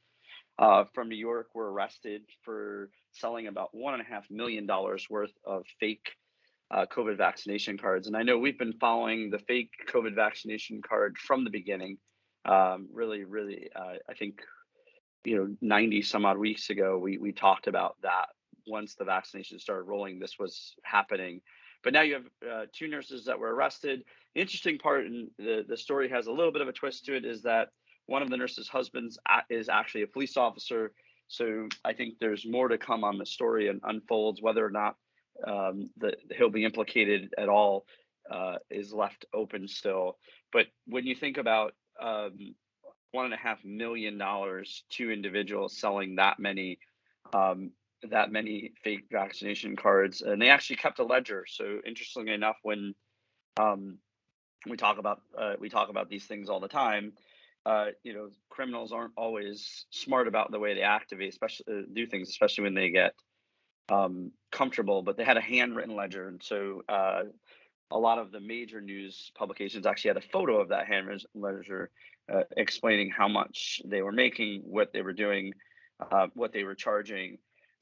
uh, 0.57 0.85
from 0.93 1.09
New 1.09 1.15
York 1.15 1.49
were 1.53 1.71
arrested 1.71 2.21
for 2.43 2.89
selling 3.11 3.47
about 3.47 3.69
one 3.71 3.93
and 3.93 4.01
a 4.01 4.05
half 4.05 4.25
million 4.29 4.65
dollars 4.65 5.07
worth 5.09 5.33
of 5.45 5.63
fake 5.79 6.11
uh, 6.71 6.85
COVID 6.85 7.17
vaccination 7.17 7.77
cards. 7.77 8.07
And 8.07 8.15
I 8.15 8.23
know 8.23 8.37
we've 8.37 8.59
been 8.59 8.77
following 8.79 9.29
the 9.29 9.39
fake 9.39 9.71
COVID 9.91 10.15
vaccination 10.15 10.81
card 10.87 11.17
from 11.17 11.43
the 11.43 11.49
beginning. 11.49 11.97
Um, 12.45 12.87
really, 12.93 13.23
really, 13.25 13.69
uh, 13.75 13.95
I 14.09 14.13
think 14.13 14.41
you 15.25 15.35
know, 15.35 15.55
90 15.61 16.01
some 16.01 16.25
odd 16.25 16.37
weeks 16.37 16.69
ago, 16.69 16.97
we 16.97 17.17
we 17.17 17.31
talked 17.31 17.67
about 17.67 17.97
that 18.01 18.27
once 18.67 18.95
the 18.95 19.05
vaccination 19.05 19.59
started 19.59 19.83
rolling, 19.83 20.19
this 20.19 20.39
was 20.39 20.75
happening. 20.83 21.41
But 21.83 21.93
now 21.93 22.01
you 22.01 22.13
have 22.15 22.25
uh, 22.49 22.65
two 22.73 22.87
nurses 22.87 23.25
that 23.25 23.39
were 23.39 23.53
arrested. 23.53 24.03
The 24.35 24.41
interesting 24.41 24.77
part, 24.77 25.05
and 25.05 25.29
the, 25.37 25.65
the 25.67 25.77
story 25.77 26.09
has 26.09 26.27
a 26.27 26.31
little 26.31 26.51
bit 26.51 26.61
of 26.61 26.67
a 26.67 26.73
twist 26.73 27.05
to 27.05 27.15
it, 27.15 27.25
is 27.25 27.41
that 27.43 27.69
one 28.05 28.21
of 28.21 28.29
the 28.29 28.37
nurses' 28.37 28.67
husbands 28.67 29.17
is 29.49 29.69
actually 29.69 30.03
a 30.03 30.07
police 30.07 30.35
officer. 30.35 30.91
So 31.27 31.67
I 31.85 31.93
think 31.93 32.15
there's 32.19 32.45
more 32.45 32.67
to 32.67 32.77
come 32.77 33.03
on 33.03 33.17
the 33.17 33.25
story 33.25 33.69
and 33.69 33.79
unfolds 33.83 34.41
whether 34.41 34.65
or 34.65 34.71
not 34.71 34.95
um, 35.45 35.89
the, 35.97 36.15
he'll 36.35 36.49
be 36.49 36.65
implicated 36.65 37.33
at 37.37 37.49
all 37.49 37.85
uh, 38.29 38.55
is 38.69 38.91
left 38.93 39.25
open 39.33 39.67
still. 39.67 40.17
But 40.51 40.67
when 40.85 41.05
you 41.05 41.15
think 41.15 41.37
about 41.37 41.73
um, 42.01 42.55
one 43.11 43.25
and 43.25 43.33
a 43.33 43.37
half 43.37 43.63
million 43.63 44.17
dollars 44.17 44.83
to 44.91 45.11
individuals 45.11 45.77
selling 45.77 46.15
that 46.15 46.39
many 46.39 46.79
um, 47.33 47.71
that 48.09 48.31
many 48.31 48.71
fake 48.83 49.05
vaccination 49.11 49.75
cards, 49.75 50.21
and 50.21 50.41
they 50.41 50.49
actually 50.49 50.77
kept 50.77 50.99
a 50.99 51.03
ledger. 51.03 51.45
So 51.47 51.79
interestingly 51.85 52.33
enough, 52.33 52.57
when 52.63 52.95
um, 53.59 53.97
we 54.67 54.77
talk 54.77 54.97
about 54.97 55.21
uh, 55.37 55.53
we 55.59 55.69
talk 55.69 55.89
about 55.89 56.09
these 56.09 56.25
things 56.25 56.49
all 56.49 56.59
the 56.59 56.67
time, 56.67 57.13
uh, 57.65 57.87
you 58.03 58.13
know, 58.13 58.29
criminals 58.49 58.91
aren't 58.91 59.13
always 59.17 59.85
smart 59.89 60.27
about 60.27 60.51
the 60.51 60.59
way 60.59 60.73
they 60.75 60.81
activate, 60.81 61.29
especially 61.29 61.65
uh, 61.69 61.81
do 61.93 62.05
things, 62.05 62.29
especially 62.29 62.63
when 62.63 62.73
they 62.73 62.89
get 62.89 63.13
um, 63.89 64.31
comfortable. 64.51 65.01
But 65.01 65.17
they 65.17 65.25
had 65.25 65.37
a 65.37 65.41
handwritten 65.41 65.95
ledger, 65.95 66.27
and 66.27 66.41
so 66.41 66.83
uh, 66.87 67.23
a 67.91 67.97
lot 67.97 68.19
of 68.19 68.31
the 68.31 68.39
major 68.39 68.81
news 68.81 69.31
publications 69.35 69.85
actually 69.85 70.09
had 70.09 70.17
a 70.17 70.27
photo 70.31 70.59
of 70.59 70.69
that 70.69 70.87
handwritten 70.87 71.27
ledger, 71.33 71.89
uh, 72.31 72.43
explaining 72.55 73.09
how 73.09 73.27
much 73.27 73.81
they 73.85 74.01
were 74.01 74.11
making, 74.11 74.61
what 74.63 74.93
they 74.93 75.01
were 75.01 75.13
doing, 75.13 75.53
uh, 75.99 76.27
what 76.33 76.53
they 76.53 76.63
were 76.63 76.75
charging. 76.75 77.37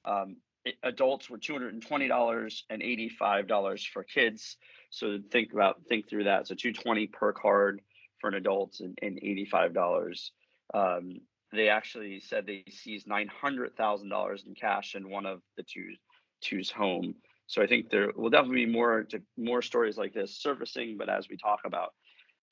Um, 0.06 0.38
adults 0.84 1.30
were 1.30 1.38
$220 1.38 2.62
and 2.70 2.82
$85 2.82 3.88
for 3.88 4.04
kids. 4.04 4.58
So 4.90 5.20
think 5.32 5.54
about 5.54 5.82
think 5.90 6.10
through 6.10 6.26
that. 6.26 6.48
So 6.48 6.56
220 6.56 7.08
per 7.08 7.34
card 7.34 7.82
for 8.20 8.30
an 8.30 8.36
adult 8.36 8.80
and, 8.80 8.98
and 9.02 9.20
$85. 9.22 10.30
Um, 10.74 11.18
they 11.52 11.70
actually 11.70 12.20
said 12.20 12.46
they 12.46 12.64
seized 12.70 13.08
$900,000 13.08 14.48
in 14.48 14.56
cash 14.56 14.96
in 14.96 15.10
one 15.10 15.26
of 15.26 15.42
the 15.56 15.64
two 15.64 15.94
two's 16.42 16.70
home. 16.70 17.16
So 17.48 17.62
I 17.62 17.68
think 17.68 17.90
there 17.90 18.12
will 18.16 18.30
definitely 18.30 18.66
be 18.66 18.72
more 18.72 19.04
to 19.06 19.22
more 19.38 19.62
stories 19.62 19.98
like 19.98 20.14
this 20.14 20.38
surfacing. 20.38 20.98
But 20.98 21.10
as 21.10 21.28
we 21.30 21.38
talk 21.38 21.62
about 21.66 21.94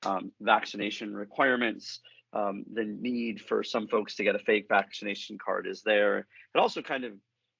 um, 0.04 0.32
vaccination 0.40 1.14
requirements, 1.14 2.00
um, 2.32 2.64
the 2.72 2.84
need 2.84 3.40
for 3.40 3.62
some 3.62 3.88
folks 3.88 4.16
to 4.16 4.24
get 4.24 4.34
a 4.34 4.40
fake 4.40 4.66
vaccination 4.68 5.38
card 5.38 5.66
is 5.66 5.82
there. 5.82 6.26
It 6.54 6.58
also 6.58 6.82
kind 6.82 7.04
of 7.04 7.12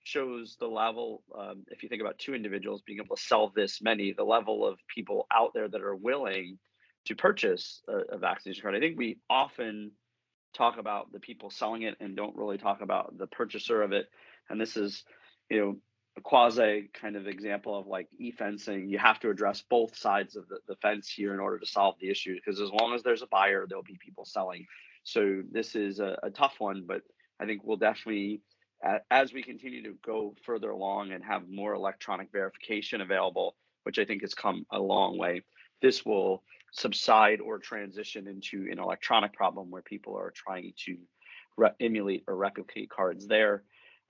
shows 0.04 0.56
the 0.60 0.66
level, 0.66 1.22
um, 1.36 1.64
if 1.68 1.82
you 1.82 1.88
think 1.88 2.00
about 2.00 2.18
two 2.18 2.34
individuals 2.34 2.82
being 2.86 3.00
able 3.04 3.16
to 3.16 3.22
sell 3.22 3.52
this 3.54 3.82
many, 3.82 4.12
the 4.12 4.24
level 4.24 4.66
of 4.66 4.78
people 4.94 5.26
out 5.32 5.52
there 5.54 5.68
that 5.68 5.80
are 5.80 5.96
willing 5.96 6.58
to 7.06 7.14
purchase 7.14 7.82
a, 7.88 8.14
a 8.14 8.18
vaccination 8.18 8.62
card. 8.62 8.76
I 8.76 8.80
think 8.80 8.98
we 8.98 9.18
often 9.28 9.92
talk 10.54 10.78
about 10.78 11.12
the 11.12 11.20
people 11.20 11.50
selling 11.50 11.82
it 11.82 11.96
and 12.00 12.16
don't 12.16 12.36
really 12.36 12.58
talk 12.58 12.80
about 12.82 13.18
the 13.18 13.26
purchaser 13.26 13.82
of 13.82 13.92
it. 13.92 14.06
And 14.48 14.60
this 14.60 14.76
is, 14.76 15.04
you 15.50 15.58
know, 15.60 15.76
a 16.16 16.20
quasi 16.20 16.90
kind 16.94 17.16
of 17.16 17.26
example 17.26 17.78
of 17.78 17.86
like 17.86 18.08
e-fencing. 18.18 18.88
You 18.88 18.98
have 18.98 19.20
to 19.20 19.30
address 19.30 19.62
both 19.68 19.96
sides 19.96 20.36
of 20.36 20.48
the, 20.48 20.58
the 20.66 20.76
fence 20.76 21.08
here 21.08 21.34
in 21.34 21.40
order 21.40 21.58
to 21.58 21.66
solve 21.66 21.96
the 22.00 22.08
issue. 22.08 22.34
Because 22.34 22.60
as 22.60 22.70
long 22.70 22.94
as 22.94 23.02
there's 23.02 23.22
a 23.22 23.26
buyer, 23.26 23.66
there'll 23.68 23.84
be 23.84 23.98
people 24.04 24.24
selling. 24.24 24.66
So 25.04 25.42
this 25.52 25.74
is 25.74 26.00
a, 26.00 26.18
a 26.22 26.30
tough 26.30 26.54
one, 26.58 26.84
but 26.86 27.02
I 27.38 27.46
think 27.46 27.62
we'll 27.64 27.76
definitely 27.76 28.40
as 29.10 29.32
we 29.32 29.42
continue 29.42 29.82
to 29.82 29.94
go 30.04 30.34
further 30.44 30.70
along 30.70 31.12
and 31.12 31.24
have 31.24 31.48
more 31.48 31.74
electronic 31.74 32.30
verification 32.32 33.00
available, 33.00 33.56
which 33.84 33.98
I 33.98 34.04
think 34.04 34.22
has 34.22 34.34
come 34.34 34.66
a 34.70 34.78
long 34.78 35.18
way, 35.18 35.42
this 35.82 36.04
will 36.04 36.42
subside 36.72 37.40
or 37.40 37.58
transition 37.58 38.26
into 38.26 38.68
an 38.70 38.78
electronic 38.78 39.32
problem 39.32 39.70
where 39.70 39.82
people 39.82 40.16
are 40.16 40.32
trying 40.34 40.72
to 40.84 40.96
re- 41.56 41.70
emulate 41.80 42.24
or 42.26 42.36
replicate 42.36 42.90
cards 42.90 43.26
there. 43.26 43.64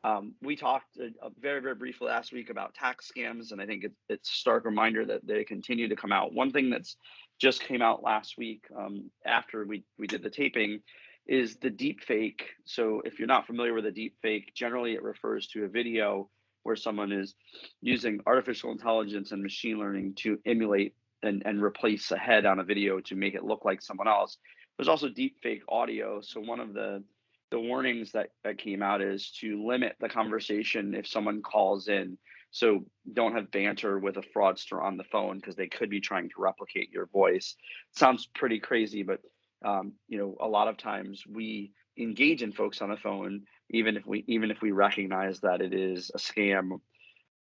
Um, 0.07 0.35
we 0.41 0.55
talked 0.55 0.99
uh, 1.01 1.31
very, 1.41 1.61
very 1.61 1.75
briefly 1.75 2.07
last 2.07 2.33
week 2.33 2.49
about 2.49 2.75
tax 2.75 3.11
scams, 3.11 3.51
and 3.51 3.61
I 3.61 3.67
think 3.67 3.83
it, 3.83 3.93
it's 4.09 4.31
a 4.31 4.35
stark 4.35 4.65
reminder 4.65 5.05
that 5.05 5.27
they 5.27 5.43
continue 5.43 5.89
to 5.89 5.97
come 5.97 6.13
out. 6.13 6.33
One 6.33 6.53
thing 6.53 6.71
that's 6.71 6.97
just 7.41 7.65
came 7.65 7.83
out 7.83 8.05
last 8.05 8.39
week 8.39 8.67
um, 8.79 9.11
after 9.27 9.67
we, 9.67 9.83
we 9.99 10.07
did 10.07 10.23
the 10.23 10.31
taping 10.31 10.81
is 11.27 11.57
the 11.57 11.71
deep 11.71 12.05
fake. 12.05 12.51
So 12.67 13.03
if 13.05 13.19
you're 13.19 13.27
not 13.27 13.49
familiar 13.49 13.75
with 13.75 13.87
a 13.87 13.91
deep 13.91 14.15
fake, 14.23 14.53
generally 14.55 14.93
it 14.93 15.03
refers 15.03 15.49
to 15.49 15.65
a 15.65 15.69
video 15.69 16.31
where 16.63 16.77
someone 16.77 17.11
is 17.11 17.35
using 17.83 18.21
artificial 18.27 18.71
intelligence 18.71 19.33
and 19.33 19.43
machine 19.43 19.81
learning 19.81 20.15
to 20.19 20.39
emulate 20.47 20.95
and, 21.25 21.43
and 21.45 21.61
replace 21.61 22.13
a 22.13 22.17
head 22.17 22.47
on 22.47 22.61
a 22.61 22.65
video 22.65 23.01
to 23.01 23.17
make 23.17 23.35
it 23.35 23.43
look 23.43 23.65
like 23.65 23.83
someone 23.83 24.07
else. 24.07 24.39
There's 24.79 24.89
also 24.89 25.09
deep 25.09 25.39
fake 25.43 25.63
audio. 25.69 26.21
So 26.21 26.41
one 26.41 26.61
of 26.61 26.75
the 26.75 27.03
the 27.51 27.61
warnings 27.61 28.13
that, 28.13 28.31
that 28.45 28.59
came 28.59 28.83
out 28.83 29.01
is 29.01 29.31
to 29.41 29.65
limit 29.65 29.97
the 30.01 30.09
conversation 30.09 30.95
if 30.95 31.07
someone 31.07 31.43
calls 31.43 31.89
in. 31.89 32.19
So 32.51 32.85
don't 33.13 33.35
have 33.35 33.51
banter 33.51 33.99
with 33.99 34.17
a 34.17 34.23
fraudster 34.35 34.83
on 34.83 34.97
the 34.97 35.05
phone 35.05 35.37
because 35.37 35.57
they 35.57 35.69
could 35.69 35.91
be 35.91 36.01
trying 36.01 36.29
to 36.31 36.35
replicate 36.39 36.91
your 36.91 37.07
voice. 37.07 37.55
Sounds 37.93 38.29
pretty 38.35 38.59
crazy, 38.59 39.03
but 39.03 39.21
um, 39.65 39.93
you 40.09 40.19
know, 40.19 40.37
a 40.41 40.49
lot 40.49 40.69
of 40.69 40.77
times 40.77 41.25
we 41.29 41.73
engage 41.99 42.43
in 42.43 42.53
folks 42.53 42.83
on 42.83 42.91
the 42.91 42.97
phone, 42.97 43.43
even 43.71 43.97
if 43.97 44.07
we 44.07 44.25
even 44.29 44.51
if 44.51 44.61
we 44.61 44.71
recognize 44.71 45.41
that 45.41 45.61
it 45.61 45.75
is 45.75 46.11
a 46.15 46.19
scam. 46.19 46.81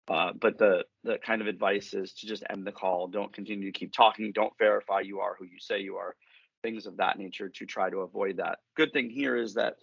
Uh, 0.09 0.33
but 0.41 0.59
the 0.59 0.85
the 1.05 1.19
kind 1.19 1.41
of 1.41 1.47
advice 1.47 1.95
is 1.95 2.13
to 2.15 2.27
just 2.27 2.45
end 2.51 2.67
the 2.67 2.73
call. 2.73 3.09
Don't 3.09 3.33
continue 3.33 3.71
to 3.71 3.79
keep 3.79 3.93
talking. 3.93 4.33
Don't 4.33 4.53
verify 4.59 5.01
you 5.01 5.21
are 5.21 5.37
who 5.39 5.45
you 5.45 5.59
say 5.59 5.81
you 5.81 5.97
are. 5.97 6.15
Things 6.63 6.87
of 6.87 6.97
that 6.99 7.19
nature 7.19 7.49
to 7.49 7.67
try 7.67 7.91
to 7.91 7.99
avoid 7.99 8.37
that. 8.39 8.59
Good 8.77 8.93
thing 8.93 9.11
here 9.11 9.37
is 9.37 9.55
that 9.55 9.77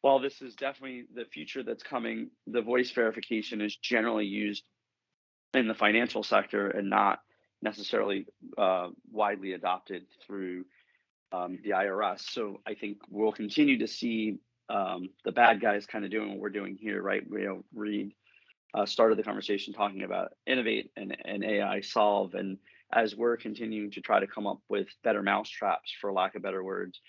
while 0.00 0.18
this 0.18 0.40
is 0.42 0.54
definitely 0.54 1.04
the 1.14 1.24
future 1.24 1.62
that's 1.62 1.82
coming, 1.82 2.30
the 2.46 2.62
voice 2.62 2.90
verification 2.90 3.60
is 3.60 3.76
generally 3.76 4.26
used 4.26 4.64
in 5.54 5.66
the 5.66 5.74
financial 5.74 6.22
sector 6.22 6.68
and 6.68 6.88
not 6.88 7.20
necessarily 7.62 8.26
uh, 8.56 8.88
widely 9.10 9.52
adopted 9.52 10.06
through 10.26 10.64
um, 11.32 11.58
the 11.64 11.70
IRS. 11.70 12.20
So 12.20 12.60
I 12.66 12.74
think 12.74 12.98
we'll 13.10 13.32
continue 13.32 13.78
to 13.78 13.88
see 13.88 14.38
um, 14.68 15.10
the 15.24 15.32
bad 15.32 15.60
guys 15.60 15.86
kind 15.86 16.04
of 16.04 16.10
doing 16.10 16.30
what 16.30 16.38
we're 16.38 16.50
doing 16.50 16.76
here, 16.80 17.02
right? 17.02 17.22
We, 17.28 17.42
you 17.42 17.64
know, 17.74 18.10
uh, 18.74 18.86
started 18.86 19.18
the 19.18 19.22
conversation 19.22 19.72
talking 19.72 20.02
about 20.02 20.32
innovate 20.46 20.90
and, 20.96 21.16
and 21.24 21.42
AI 21.42 21.80
solve. 21.80 22.34
And 22.34 22.58
as 22.92 23.14
we're 23.14 23.36
continuing 23.36 23.90
to 23.92 24.00
try 24.00 24.20
to 24.20 24.26
come 24.26 24.46
up 24.46 24.60
with 24.68 24.88
better 25.04 25.22
mousetraps, 25.22 25.92
for 26.00 26.12
lack 26.12 26.34
of 26.34 26.42
better 26.42 26.62
words, 26.62 27.00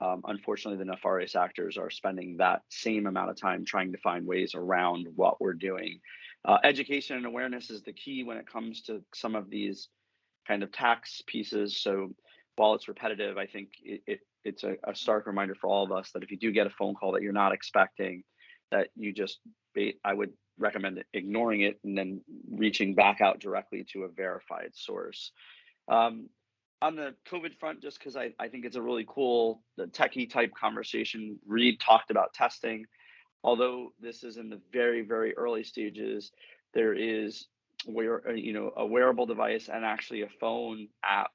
um, 0.00 0.22
unfortunately, 0.26 0.78
the 0.78 0.90
nefarious 0.90 1.34
actors 1.34 1.78
are 1.78 1.90
spending 1.90 2.36
that 2.36 2.62
same 2.68 3.06
amount 3.06 3.30
of 3.30 3.40
time 3.40 3.64
trying 3.64 3.92
to 3.92 3.98
find 3.98 4.26
ways 4.26 4.54
around 4.54 5.06
what 5.16 5.40
we're 5.40 5.54
doing. 5.54 6.00
Uh, 6.44 6.58
education 6.64 7.16
and 7.16 7.26
awareness 7.26 7.70
is 7.70 7.82
the 7.82 7.92
key 7.92 8.22
when 8.22 8.36
it 8.36 8.50
comes 8.50 8.82
to 8.82 9.02
some 9.14 9.34
of 9.34 9.48
these 9.48 9.88
kind 10.46 10.62
of 10.62 10.70
tax 10.70 11.22
pieces. 11.26 11.80
So 11.80 12.10
while 12.56 12.74
it's 12.74 12.88
repetitive, 12.88 13.38
I 13.38 13.46
think 13.46 13.70
it, 13.82 14.02
it 14.06 14.20
it's 14.44 14.62
a, 14.62 14.76
a, 14.84 14.94
stark 14.94 15.26
reminder 15.26 15.56
for 15.56 15.68
all 15.68 15.82
of 15.84 15.90
us 15.90 16.12
that 16.12 16.22
if 16.22 16.30
you 16.30 16.36
do 16.36 16.52
get 16.52 16.68
a 16.68 16.70
phone 16.70 16.94
call 16.94 17.12
that 17.12 17.22
you're 17.22 17.32
not 17.32 17.52
expecting, 17.52 18.22
that 18.70 18.88
you 18.94 19.12
just 19.12 19.40
be, 19.74 19.98
I 20.04 20.14
would 20.14 20.32
recommend 20.58 21.02
ignoring 21.12 21.62
it 21.62 21.78
and 21.84 21.96
then 21.96 22.20
reaching 22.50 22.94
back 22.94 23.20
out 23.20 23.40
directly 23.40 23.84
to 23.92 24.04
a 24.04 24.08
verified 24.08 24.70
source. 24.74 25.32
Um, 25.88 26.28
on 26.82 26.96
the 26.96 27.14
COVID 27.30 27.58
front, 27.58 27.80
just 27.80 27.98
because 27.98 28.16
I, 28.16 28.32
I 28.38 28.48
think 28.48 28.64
it's 28.64 28.76
a 28.76 28.82
really 28.82 29.06
cool 29.08 29.62
techie 29.78 30.30
type 30.30 30.52
conversation. 30.54 31.38
Reed 31.46 31.80
talked 31.80 32.10
about 32.10 32.34
testing. 32.34 32.86
Although 33.42 33.92
this 34.00 34.24
is 34.24 34.36
in 34.36 34.50
the 34.50 34.60
very, 34.72 35.02
very 35.02 35.36
early 35.36 35.64
stages, 35.64 36.32
there 36.74 36.92
is 36.92 37.46
where 37.86 38.34
you 38.34 38.52
know 38.52 38.72
a 38.76 38.84
wearable 38.84 39.26
device 39.26 39.68
and 39.72 39.84
actually 39.84 40.22
a 40.22 40.28
phone 40.40 40.88
app 41.04 41.30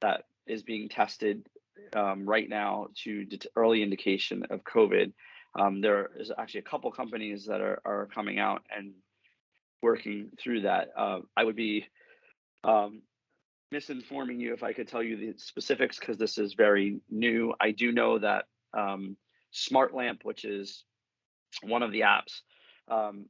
that 0.00 0.24
is 0.46 0.62
being 0.62 0.88
tested 0.88 1.46
um, 1.94 2.24
right 2.28 2.48
now 2.48 2.88
to 3.04 3.24
det- 3.24 3.46
early 3.56 3.82
indication 3.82 4.44
of 4.50 4.64
COVID. 4.64 5.12
Um, 5.58 5.80
there 5.80 6.10
is 6.18 6.32
actually 6.36 6.60
a 6.60 6.64
couple 6.64 6.90
companies 6.90 7.46
that 7.46 7.60
are, 7.60 7.80
are 7.84 8.08
coming 8.14 8.38
out 8.38 8.62
and 8.74 8.92
working 9.82 10.30
through 10.40 10.62
that. 10.62 10.88
Uh, 10.96 11.20
I 11.36 11.44
would 11.44 11.56
be 11.56 11.86
um, 12.64 13.02
misinforming 13.72 14.38
you 14.38 14.54
if 14.54 14.62
I 14.62 14.72
could 14.72 14.88
tell 14.88 15.02
you 15.02 15.16
the 15.16 15.38
specifics 15.38 15.98
because 15.98 16.18
this 16.18 16.38
is 16.38 16.54
very 16.54 17.00
new. 17.10 17.54
I 17.60 17.72
do 17.72 17.92
know 17.92 18.18
that 18.18 18.44
um, 18.72 19.16
Smart 19.50 19.94
Lamp, 19.94 20.20
which 20.24 20.44
is 20.44 20.84
one 21.62 21.82
of 21.82 21.92
the 21.92 22.00
apps, 22.00 22.40
um, 22.88 23.26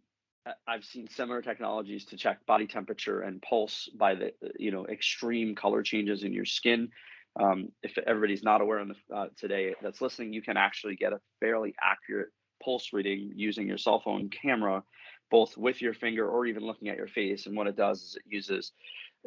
I've 0.67 0.85
seen 0.85 1.09
similar 1.09 1.41
technologies 1.41 2.05
to 2.07 2.17
check 2.17 2.45
body 2.47 2.67
temperature 2.67 3.21
and 3.21 3.41
pulse 3.41 3.89
by 3.95 4.17
the 4.17 4.33
you 4.59 4.73
know 4.73 4.87
extreme 4.87 5.55
color 5.55 5.83
changes 5.83 6.25
in 6.25 6.33
your 6.33 6.45
skin. 6.45 6.89
Um, 7.39 7.69
if 7.83 7.97
everybody's 7.99 8.43
not 8.43 8.61
aware 8.61 8.85
the, 8.85 9.15
uh, 9.15 9.27
today 9.37 9.75
that's 9.83 10.01
listening, 10.01 10.33
you 10.33 10.43
can 10.43 10.57
actually 10.57 10.97
get 10.97 11.13
a 11.13 11.21
fairly 11.41 11.75
accurate 11.81 12.29
pulse 12.63 12.93
reading 12.93 13.33
using 13.35 13.67
your 13.67 13.79
cell 13.79 14.01
phone 14.01 14.29
camera, 14.29 14.83
both 15.31 15.57
with 15.57 15.81
your 15.81 15.95
finger 15.95 16.29
or 16.29 16.47
even 16.47 16.65
looking 16.65 16.89
at 16.89 16.97
your 16.97 17.09
face. 17.09 17.47
And 17.47 17.57
what 17.57 17.67
it 17.67 17.77
does 17.77 18.03
is 18.03 18.17
it 18.17 18.23
uses 18.27 18.73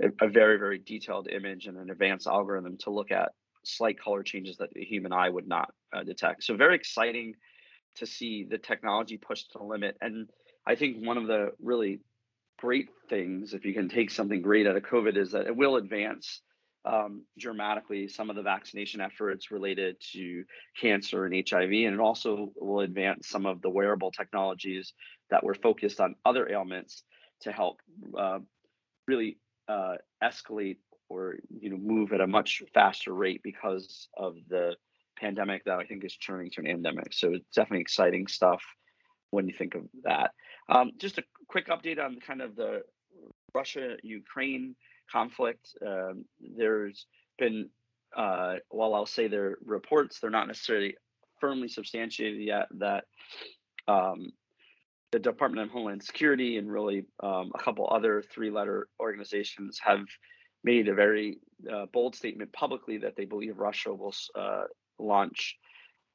a, 0.01 0.25
a 0.25 0.29
very 0.29 0.57
very 0.57 0.77
detailed 0.77 1.27
image 1.27 1.67
and 1.67 1.77
an 1.77 1.89
advanced 1.89 2.27
algorithm 2.27 2.77
to 2.79 2.91
look 2.91 3.11
at 3.11 3.31
slight 3.63 3.99
color 3.99 4.21
changes 4.21 4.57
that 4.57 4.73
the 4.73 4.83
human 4.83 5.11
eye 5.11 5.29
would 5.29 5.47
not 5.47 5.73
uh, 5.91 6.03
detect. 6.03 6.43
So 6.43 6.55
very 6.55 6.75
exciting 6.75 7.33
to 7.95 8.05
see 8.05 8.43
the 8.43 8.59
technology 8.59 9.17
pushed 9.17 9.51
to 9.53 9.57
the 9.57 9.63
limit 9.63 9.97
and 10.01 10.29
I 10.67 10.75
think 10.75 11.05
one 11.05 11.17
of 11.17 11.27
the 11.27 11.51
really 11.61 11.99
great 12.57 12.89
things, 13.09 13.53
if 13.53 13.65
you 13.65 13.73
can 13.73 13.89
take 13.89 14.09
something 14.09 14.41
great 14.41 14.65
out 14.65 14.75
of 14.75 14.83
COVID, 14.83 15.17
is 15.17 15.31
that 15.31 15.45
it 15.45 15.55
will 15.55 15.75
advance 15.75 16.41
um, 16.85 17.23
dramatically 17.37 18.07
some 18.07 18.29
of 18.29 18.35
the 18.35 18.41
vaccination 18.41 19.01
efforts 19.01 19.51
related 19.51 19.97
to 20.13 20.43
cancer 20.79 21.25
and 21.25 21.33
HIV, 21.47 21.71
and 21.71 21.93
it 21.93 21.99
also 21.99 22.51
will 22.55 22.81
advance 22.81 23.27
some 23.27 23.45
of 23.45 23.61
the 23.61 23.69
wearable 23.69 24.11
technologies 24.11 24.93
that 25.29 25.43
were 25.43 25.55
focused 25.55 25.99
on 25.99 26.15
other 26.25 26.49
ailments 26.49 27.03
to 27.41 27.51
help 27.51 27.79
uh, 28.17 28.39
really 29.07 29.37
uh, 29.67 29.95
escalate 30.23 30.77
or 31.09 31.35
you 31.59 31.69
know 31.69 31.77
move 31.77 32.13
at 32.13 32.21
a 32.21 32.27
much 32.27 32.63
faster 32.73 33.13
rate 33.13 33.41
because 33.43 34.07
of 34.17 34.35
the 34.49 34.75
pandemic 35.17 35.63
that 35.65 35.79
I 35.79 35.85
think 35.85 36.03
is 36.03 36.17
turning 36.17 36.51
to 36.51 36.61
an 36.61 36.67
endemic. 36.67 37.13
So 37.13 37.33
it's 37.33 37.49
definitely 37.55 37.81
exciting 37.81 38.27
stuff 38.27 38.61
when 39.31 39.47
you 39.47 39.53
think 39.53 39.75
of 39.75 39.83
that. 40.03 40.31
Um, 40.69 40.91
just 40.97 41.17
a 41.17 41.23
quick 41.47 41.67
update 41.67 42.03
on 42.03 42.19
kind 42.25 42.41
of 42.41 42.55
the 42.55 42.81
Russia 43.53 43.95
Ukraine 44.03 44.75
conflict. 45.11 45.69
Um, 45.85 46.25
there's 46.39 47.05
been, 47.37 47.69
uh, 48.15 48.55
while 48.69 48.93
I'll 48.93 49.05
say 49.05 49.27
there 49.27 49.45
are 49.45 49.59
reports, 49.65 50.19
they're 50.19 50.29
not 50.29 50.47
necessarily 50.47 50.95
firmly 51.39 51.67
substantiated 51.67 52.41
yet 52.41 52.67
that 52.79 53.05
um, 53.87 54.31
the 55.11 55.19
Department 55.19 55.67
of 55.67 55.71
Homeland 55.71 56.03
Security 56.03 56.57
and 56.57 56.71
really 56.71 57.05
um, 57.21 57.51
a 57.55 57.63
couple 57.63 57.87
other 57.89 58.23
three 58.33 58.51
letter 58.51 58.87
organizations 58.99 59.79
have 59.83 60.05
made 60.63 60.87
a 60.87 60.93
very 60.93 61.37
uh, 61.71 61.85
bold 61.93 62.15
statement 62.15 62.51
publicly 62.51 62.97
that 62.97 63.15
they 63.15 63.25
believe 63.25 63.57
Russia 63.57 63.93
will 63.93 64.13
uh, 64.35 64.63
launch 64.99 65.57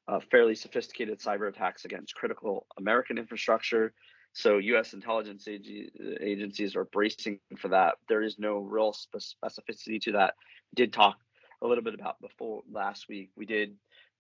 uh, 0.07 0.19
fairly 0.29 0.55
sophisticated 0.55 1.19
cyber 1.19 1.47
attacks 1.47 1.85
against 1.85 2.15
critical 2.15 2.67
American 2.77 3.17
infrastructure. 3.17 3.93
So, 4.33 4.57
U.S. 4.57 4.93
intelligence 4.93 5.47
ag- 5.47 5.91
agencies 6.21 6.75
are 6.75 6.85
bracing 6.85 7.39
for 7.57 7.67
that. 7.69 7.95
There 8.07 8.21
is 8.21 8.39
no 8.39 8.59
real 8.59 8.93
specificity 8.93 10.01
to 10.03 10.13
that. 10.13 10.35
We 10.71 10.85
did 10.85 10.93
talk 10.93 11.17
a 11.61 11.67
little 11.67 11.83
bit 11.83 11.93
about 11.93 12.21
before 12.21 12.63
last 12.71 13.09
week. 13.09 13.29
We 13.35 13.45
did 13.45 13.75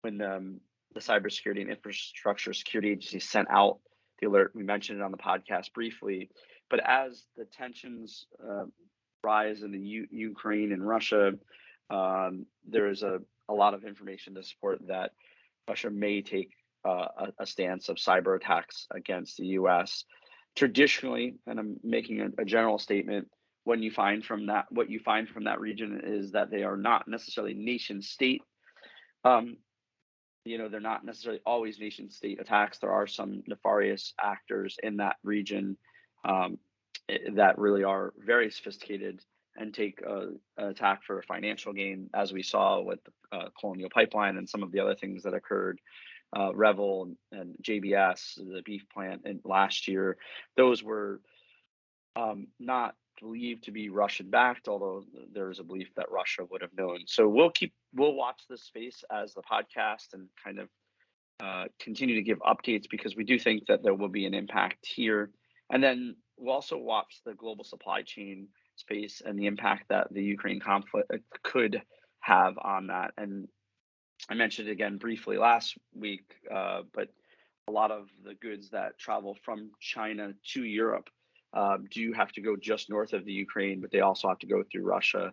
when 0.03 0.21
um, 0.23 0.61
the 0.95 1.01
Cybersecurity 1.01 1.61
and 1.61 1.71
Infrastructure 1.71 2.53
Security 2.53 2.91
Agency 2.91 3.21
sent 3.21 3.49
out 3.51 3.79
the 4.21 4.29
alert. 4.29 4.53
We 4.55 4.63
mentioned 4.63 5.01
it 5.01 5.05
on 5.05 5.11
the 5.11 5.19
podcast 5.19 5.73
briefly. 5.73 6.31
But 6.71 6.81
as 6.89 7.25
the 7.37 7.45
tensions 7.45 8.27
uh, 8.43 8.65
rise 9.23 9.63
in 9.63 9.73
the 9.73 9.79
U- 9.79 10.09
Ukraine 10.11 10.73
and 10.73 10.87
Russia, 10.87 11.33
um, 11.91 12.47
there 12.67 12.89
is 12.89 13.03
a, 13.03 13.21
a 13.49 13.55
lot 13.55 13.75
of 13.75 13.85
information 13.85 14.35
to 14.35 14.43
support 14.43 14.81
that 14.89 15.13
Russia 15.69 15.91
may 15.91 16.23
take 16.23 16.51
uh, 16.87 17.31
a, 17.39 17.47
stance 17.47 17.89
of 17.89 17.97
cyber 17.97 18.37
attacks 18.37 18.87
against 18.93 19.37
the 19.37 19.47
U.S. 19.47 20.05
Traditionally, 20.55 21.35
and 21.47 21.59
I'm 21.59 21.77
making 21.83 22.21
a, 22.21 22.43
a 22.43 22.45
general 22.45 22.79
statement, 22.79 23.29
when 23.65 23.83
you 23.83 23.91
find 23.91 24.25
from 24.25 24.47
that, 24.47 24.67
what 24.71 24.91
you 24.91 25.01
find 25.01 25.29
from 25.29 25.45
that 25.45 25.61
region 25.61 26.01
is 26.05 26.33
that 26.33 26.51
they 26.51 26.63
are 26.63 26.77
not 26.77 27.09
necessarily 27.09 27.55
nation 27.55 28.01
state 28.01 28.43
um, 29.27 29.57
you 30.45 30.59
know 30.59 30.69
they're 30.69 30.81
not 30.81 31.05
necessarily 31.05 31.41
always 31.45 31.79
nation 31.79 32.09
state 32.09 32.41
attacks 32.41 32.79
there 32.79 32.93
are 32.93 33.07
some 33.07 33.43
nefarious 33.47 34.15
actors 34.21 34.77
in 34.83 34.97
that 34.99 35.17
region 35.25 35.77
um, 36.25 36.59
eh, 37.09 37.19
that 37.35 37.59
really 37.59 37.83
are 37.83 38.15
very 38.25 38.51
sophisticated 38.51 39.21
and 39.57 39.75
take 39.75 40.01
a, 40.03 40.29
an 40.59 40.69
attack 40.69 41.03
for 41.05 41.19
a 41.19 41.25
financial 41.25 41.73
gain 41.73 42.09
as 42.15 42.33
we 42.33 42.43
saw 42.43 42.81
with 42.81 43.01
the 43.05 43.37
uh, 43.37 43.49
colonial 43.59 43.91
pipeline 43.93 44.37
and 44.37 44.49
some 44.49 44.63
of 44.63 44.71
the 44.71 44.79
other 44.79 44.95
things 44.95 45.25
that 45.25 45.35
occurred 45.35 45.81
uh, 46.35 46.55
REvil 46.55 47.17
and, 47.33 47.41
and 47.41 47.57
jbs 47.63 48.37
the 48.37 48.63
beef 48.65 48.85
plant 48.93 49.23
and 49.25 49.41
last 49.45 49.89
year 49.89 50.17
those 50.57 50.83
were 50.83 51.21
um, 52.17 52.47
not 52.59 52.95
believed 53.21 53.65
to 53.65 53.71
be 53.71 53.89
Russian 53.89 54.31
backed, 54.31 54.69
although 54.69 55.05
there 55.33 55.51
is 55.51 55.59
a 55.59 55.65
belief 55.65 55.89
that 55.97 56.11
Russia 56.11 56.45
would 56.51 56.63
have 56.63 56.77
known. 56.77 57.01
So 57.07 57.29
we'll 57.29 57.51
keep 57.51 57.73
we'll 57.95 58.15
watch 58.15 58.43
this 58.49 58.63
space 58.63 59.05
as 59.11 59.35
the 59.35 59.43
podcast 59.43 60.13
and 60.13 60.29
kind 60.43 60.59
of 60.59 60.69
uh, 61.41 61.65
continue 61.79 62.15
to 62.15 62.23
give 62.23 62.39
updates 62.41 62.87
because 62.91 63.17
we 63.17 63.25
do 63.25 63.39
think 63.39 63.67
that 63.67 63.83
there 63.83 63.95
will 63.95 64.09
be 64.09 64.27
an 64.27 64.35
impact 64.35 64.87
here. 64.87 65.31
And 65.71 65.83
then 65.83 66.17
we'll 66.39 66.55
also 66.55 66.79
watch 66.79 67.21
the 67.25 67.35
global 67.35 67.65
supply 67.65 68.03
chain 68.03 68.49
space 68.77 69.23
and 69.25 69.39
the 69.39 69.47
impact 69.47 69.89
that 69.89 70.13
the 70.13 70.23
Ukraine 70.23 70.61
conflict 70.61 71.11
uh, 71.13 71.19
could 71.43 71.83
have 72.21 72.59
on 72.59 72.89
that. 72.89 73.13
And 73.17 73.49
I 74.29 74.35
mentioned 74.35 74.69
it 74.69 74.73
again 74.73 74.97
briefly 74.99 75.37
last 75.39 75.77
week, 75.95 76.35
uh, 76.53 76.83
but 76.93 77.09
a 77.69 77.73
lot 77.73 77.91
of 77.91 78.09
the 78.25 78.35
goods 78.35 78.71
that 78.71 78.99
travel 78.99 79.37
from 79.45 79.71
China 79.81 80.33
to 80.53 80.65
Europe 80.65 81.09
um, 81.53 81.87
do 81.91 82.13
have 82.13 82.33
to 82.33 82.41
go 82.41 82.57
just 82.57 82.91
north 82.91 83.13
of 83.13 83.25
the 83.25 83.33
Ukraine, 83.33 83.81
but 83.81 83.91
they 83.91 84.01
also 84.01 84.29
have 84.29 84.39
to 84.41 84.47
go 84.47 84.63
through 84.63 84.85
Russia. 84.85 85.33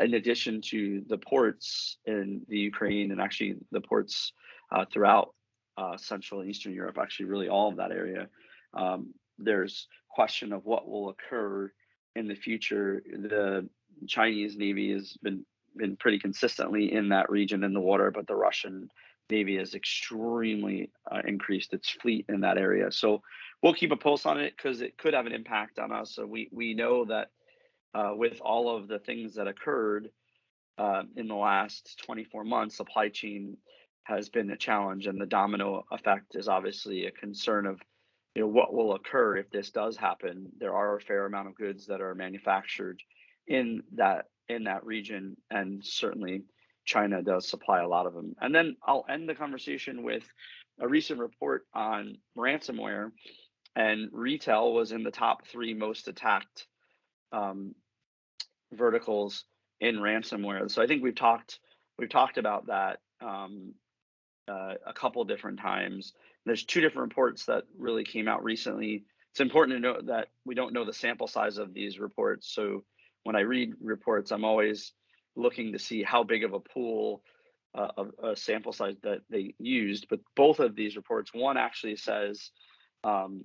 In 0.00 0.14
addition 0.14 0.60
to 0.62 1.02
the 1.08 1.18
ports 1.18 1.98
in 2.06 2.42
the 2.48 2.58
Ukraine 2.58 3.12
and 3.12 3.20
actually 3.20 3.56
the 3.70 3.80
ports 3.80 4.32
uh, 4.72 4.84
throughout 4.92 5.34
uh, 5.76 5.96
Central 5.96 6.40
and 6.40 6.50
Eastern 6.50 6.74
Europe, 6.74 6.98
actually 7.00 7.26
really 7.26 7.48
all 7.48 7.68
of 7.68 7.76
that 7.76 7.92
area, 7.92 8.28
um, 8.74 9.14
there's 9.38 9.86
question 10.10 10.52
of 10.52 10.64
what 10.64 10.88
will 10.88 11.10
occur 11.10 11.72
in 12.16 12.26
the 12.26 12.34
future. 12.34 13.02
The 13.06 13.68
Chinese 14.08 14.56
Navy 14.56 14.92
has 14.92 15.16
been 15.22 15.44
been 15.76 15.96
pretty 15.96 16.18
consistently 16.18 16.92
in 16.92 17.08
that 17.10 17.30
region 17.30 17.64
in 17.64 17.72
the 17.72 17.80
water, 17.80 18.10
but 18.10 18.26
the 18.26 18.34
Russian 18.34 18.90
Navy 19.30 19.56
has 19.56 19.74
extremely 19.74 20.90
uh, 21.10 21.20
increased 21.26 21.72
its 21.72 21.88
fleet 21.90 22.26
in 22.28 22.40
that 22.40 22.58
area. 22.58 22.90
So 22.90 23.22
we'll 23.62 23.74
keep 23.74 23.92
a 23.92 23.96
pulse 23.96 24.26
on 24.26 24.40
it 24.40 24.54
because 24.56 24.80
it 24.80 24.98
could 24.98 25.14
have 25.14 25.26
an 25.26 25.32
impact 25.32 25.78
on 25.78 25.92
us. 25.92 26.14
So 26.14 26.26
we 26.26 26.48
we 26.52 26.74
know 26.74 27.04
that 27.06 27.28
uh, 27.94 28.12
with 28.14 28.40
all 28.40 28.74
of 28.76 28.88
the 28.88 28.98
things 28.98 29.34
that 29.34 29.48
occurred 29.48 30.10
uh, 30.78 31.02
in 31.16 31.28
the 31.28 31.34
last 31.34 32.00
24 32.04 32.44
months, 32.44 32.76
supply 32.76 33.08
chain 33.08 33.56
has 34.04 34.28
been 34.28 34.50
a 34.50 34.56
challenge, 34.56 35.06
and 35.06 35.20
the 35.20 35.26
domino 35.26 35.84
effect 35.92 36.34
is 36.34 36.48
obviously 36.48 37.06
a 37.06 37.10
concern 37.10 37.66
of 37.66 37.80
you 38.34 38.42
know 38.42 38.48
what 38.48 38.72
will 38.72 38.94
occur 38.94 39.36
if 39.36 39.50
this 39.50 39.70
does 39.70 39.96
happen. 39.96 40.48
There 40.58 40.74
are 40.74 40.96
a 40.96 41.00
fair 41.00 41.26
amount 41.26 41.48
of 41.48 41.54
goods 41.54 41.86
that 41.86 42.00
are 42.00 42.14
manufactured 42.14 43.00
in 43.46 43.82
that 43.94 44.26
in 44.50 44.64
that 44.64 44.84
region, 44.84 45.36
and 45.50 45.84
certainly 45.84 46.42
China 46.84 47.22
does 47.22 47.48
supply 47.48 47.80
a 47.80 47.88
lot 47.88 48.06
of 48.06 48.14
them. 48.14 48.34
And 48.40 48.54
then 48.54 48.76
I'll 48.82 49.04
end 49.08 49.28
the 49.28 49.34
conversation 49.34 50.02
with 50.02 50.24
a 50.80 50.88
recent 50.88 51.20
report 51.20 51.66
on 51.74 52.18
ransomware 52.36 53.12
and 53.76 54.08
retail 54.12 54.72
was 54.72 54.92
in 54.92 55.02
the 55.02 55.10
top 55.10 55.46
three 55.46 55.74
most 55.74 56.08
attacked 56.08 56.66
um, 57.32 57.74
verticals 58.72 59.44
in 59.80 59.96
ransomware. 59.96 60.70
So 60.70 60.82
I 60.82 60.86
think 60.86 61.02
we've 61.02 61.14
talked 61.14 61.60
we've 61.98 62.10
talked 62.10 62.38
about 62.38 62.66
that 62.66 62.98
um, 63.20 63.74
uh, 64.48 64.74
a 64.86 64.92
couple 64.92 65.22
different 65.24 65.60
times. 65.60 66.12
There's 66.44 66.64
two 66.64 66.80
different 66.80 67.10
reports 67.10 67.44
that 67.46 67.64
really 67.78 68.04
came 68.04 68.26
out 68.26 68.42
recently. 68.42 69.04
It's 69.30 69.40
important 69.40 69.76
to 69.76 69.80
note 69.80 70.06
that 70.06 70.28
we 70.44 70.54
don't 70.54 70.72
know 70.72 70.84
the 70.84 70.92
sample 70.92 71.28
size 71.28 71.58
of 71.58 71.72
these 71.72 72.00
reports. 72.00 72.52
So 72.52 72.84
when 73.24 73.36
I 73.36 73.40
read 73.40 73.74
reports, 73.80 74.30
I'm 74.30 74.44
always 74.44 74.92
looking 75.36 75.72
to 75.72 75.78
see 75.78 76.02
how 76.02 76.22
big 76.22 76.44
of 76.44 76.52
a 76.52 76.60
pool 76.60 77.22
uh, 77.74 77.88
of 77.96 78.10
a 78.22 78.36
sample 78.36 78.72
size 78.72 78.96
that 79.02 79.20
they 79.30 79.54
used. 79.58 80.06
But 80.08 80.20
both 80.36 80.60
of 80.60 80.74
these 80.74 80.96
reports, 80.96 81.30
one 81.32 81.56
actually 81.56 81.96
says 81.96 82.50
um, 83.04 83.44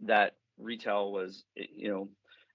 that 0.00 0.34
retail 0.58 1.12
was, 1.12 1.44
you 1.54 1.88
know, 1.88 2.08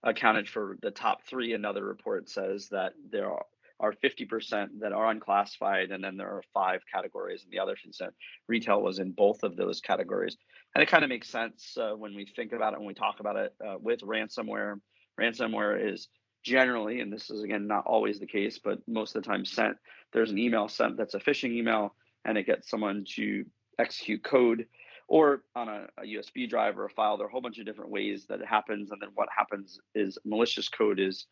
accounted 0.03 0.49
for 0.49 0.77
the 0.81 0.91
top 0.91 1.23
three. 1.23 1.53
Another 1.53 1.83
report 1.83 2.29
says 2.29 2.69
that 2.69 2.93
there 3.11 3.29
are, 3.29 3.45
are 3.79 3.93
50% 3.93 4.79
that 4.79 4.93
are 4.93 5.09
unclassified, 5.09 5.91
and 5.91 6.03
then 6.03 6.17
there 6.17 6.29
are 6.29 6.43
five 6.53 6.81
categories, 6.91 7.43
and 7.43 7.51
the 7.51 7.59
other 7.59 7.75
percent 7.83 8.13
retail 8.47 8.81
was 8.81 8.99
in 8.99 9.11
both 9.11 9.43
of 9.43 9.55
those 9.55 9.81
categories. 9.81 10.37
And 10.73 10.81
it 10.81 10.89
kind 10.89 11.03
of 11.03 11.09
makes 11.09 11.29
sense 11.29 11.77
uh, 11.77 11.91
when 11.91 12.15
we 12.15 12.25
think 12.25 12.53
about 12.53 12.73
it, 12.73 12.79
when 12.79 12.87
we 12.87 12.93
talk 12.93 13.19
about 13.19 13.35
it 13.35 13.53
uh, 13.65 13.75
with 13.79 13.99
ransomware. 14.01 14.79
Ransomware 15.19 15.93
is 15.93 16.07
generally, 16.43 16.99
and 17.01 17.11
this 17.11 17.29
is 17.29 17.43
again 17.43 17.67
not 17.67 17.85
always 17.85 18.19
the 18.19 18.27
case, 18.27 18.59
but 18.59 18.79
most 18.87 19.15
of 19.15 19.23
the 19.23 19.29
time 19.29 19.45
sent, 19.45 19.77
there's 20.13 20.31
an 20.31 20.37
email 20.37 20.67
sent 20.67 20.97
that's 20.97 21.13
a 21.13 21.19
phishing 21.19 21.51
email, 21.51 21.95
and 22.25 22.37
it 22.37 22.45
gets 22.45 22.69
someone 22.69 23.05
to 23.15 23.45
execute 23.79 24.23
code 24.23 24.65
or 25.11 25.43
on 25.55 25.67
a, 25.67 25.87
a, 25.97 26.03
USB 26.03 26.49
drive 26.49 26.79
or 26.79 26.85
a 26.85 26.89
file. 26.89 27.17
There 27.17 27.25
are 27.25 27.29
a 27.29 27.31
whole 27.31 27.41
bunch 27.41 27.59
of 27.59 27.65
different 27.65 27.91
ways 27.91 28.25
that 28.29 28.39
it 28.39 28.47
happens. 28.47 28.91
And 28.91 29.01
then 29.01 29.09
what 29.15 29.27
happens 29.35 29.77
is 29.93 30.17
malicious 30.23 30.69
code 30.69 31.01
is 31.01 31.25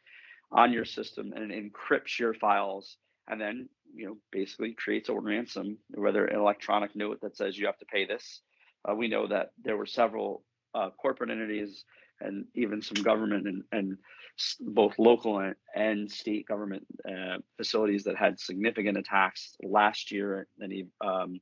on 0.52 0.74
your 0.74 0.84
system 0.84 1.32
and 1.34 1.50
it 1.50 1.72
encrypts 1.72 2.20
your 2.20 2.34
files 2.34 2.98
and 3.30 3.40
then, 3.40 3.70
you 3.96 4.06
know, 4.06 4.18
basically 4.34 4.74
creates 4.74 5.08
a 5.08 5.14
ransom, 5.14 5.78
whether 5.92 6.26
an 6.26 6.38
electronic 6.38 6.94
note 6.94 7.22
that 7.22 7.38
says 7.38 7.58
you 7.58 7.68
have 7.68 7.78
to 7.78 7.86
pay 7.86 8.06
this. 8.06 8.42
Uh, 8.84 8.96
we 8.96 9.08
know 9.08 9.28
that 9.28 9.52
there 9.64 9.78
were 9.78 9.86
several 9.86 10.44
uh, 10.76 10.90
corporate 11.02 11.30
entities 11.30 11.86
and 12.20 12.46
even 12.56 12.82
some 12.82 13.02
government 13.02 13.48
and, 13.48 13.64
and 13.72 13.98
both 14.60 14.98
local 14.98 15.40
and, 15.40 15.56
and 15.76 16.12
state 16.12 16.48
government 16.48 16.86
uh, 17.08 17.38
facilities 17.58 18.04
that 18.04 18.16
had 18.16 18.40
significant 18.40 18.98
attacks 18.98 19.56
last 19.64 20.12
year 20.12 20.48
and 20.60 20.90
um, 21.02 21.40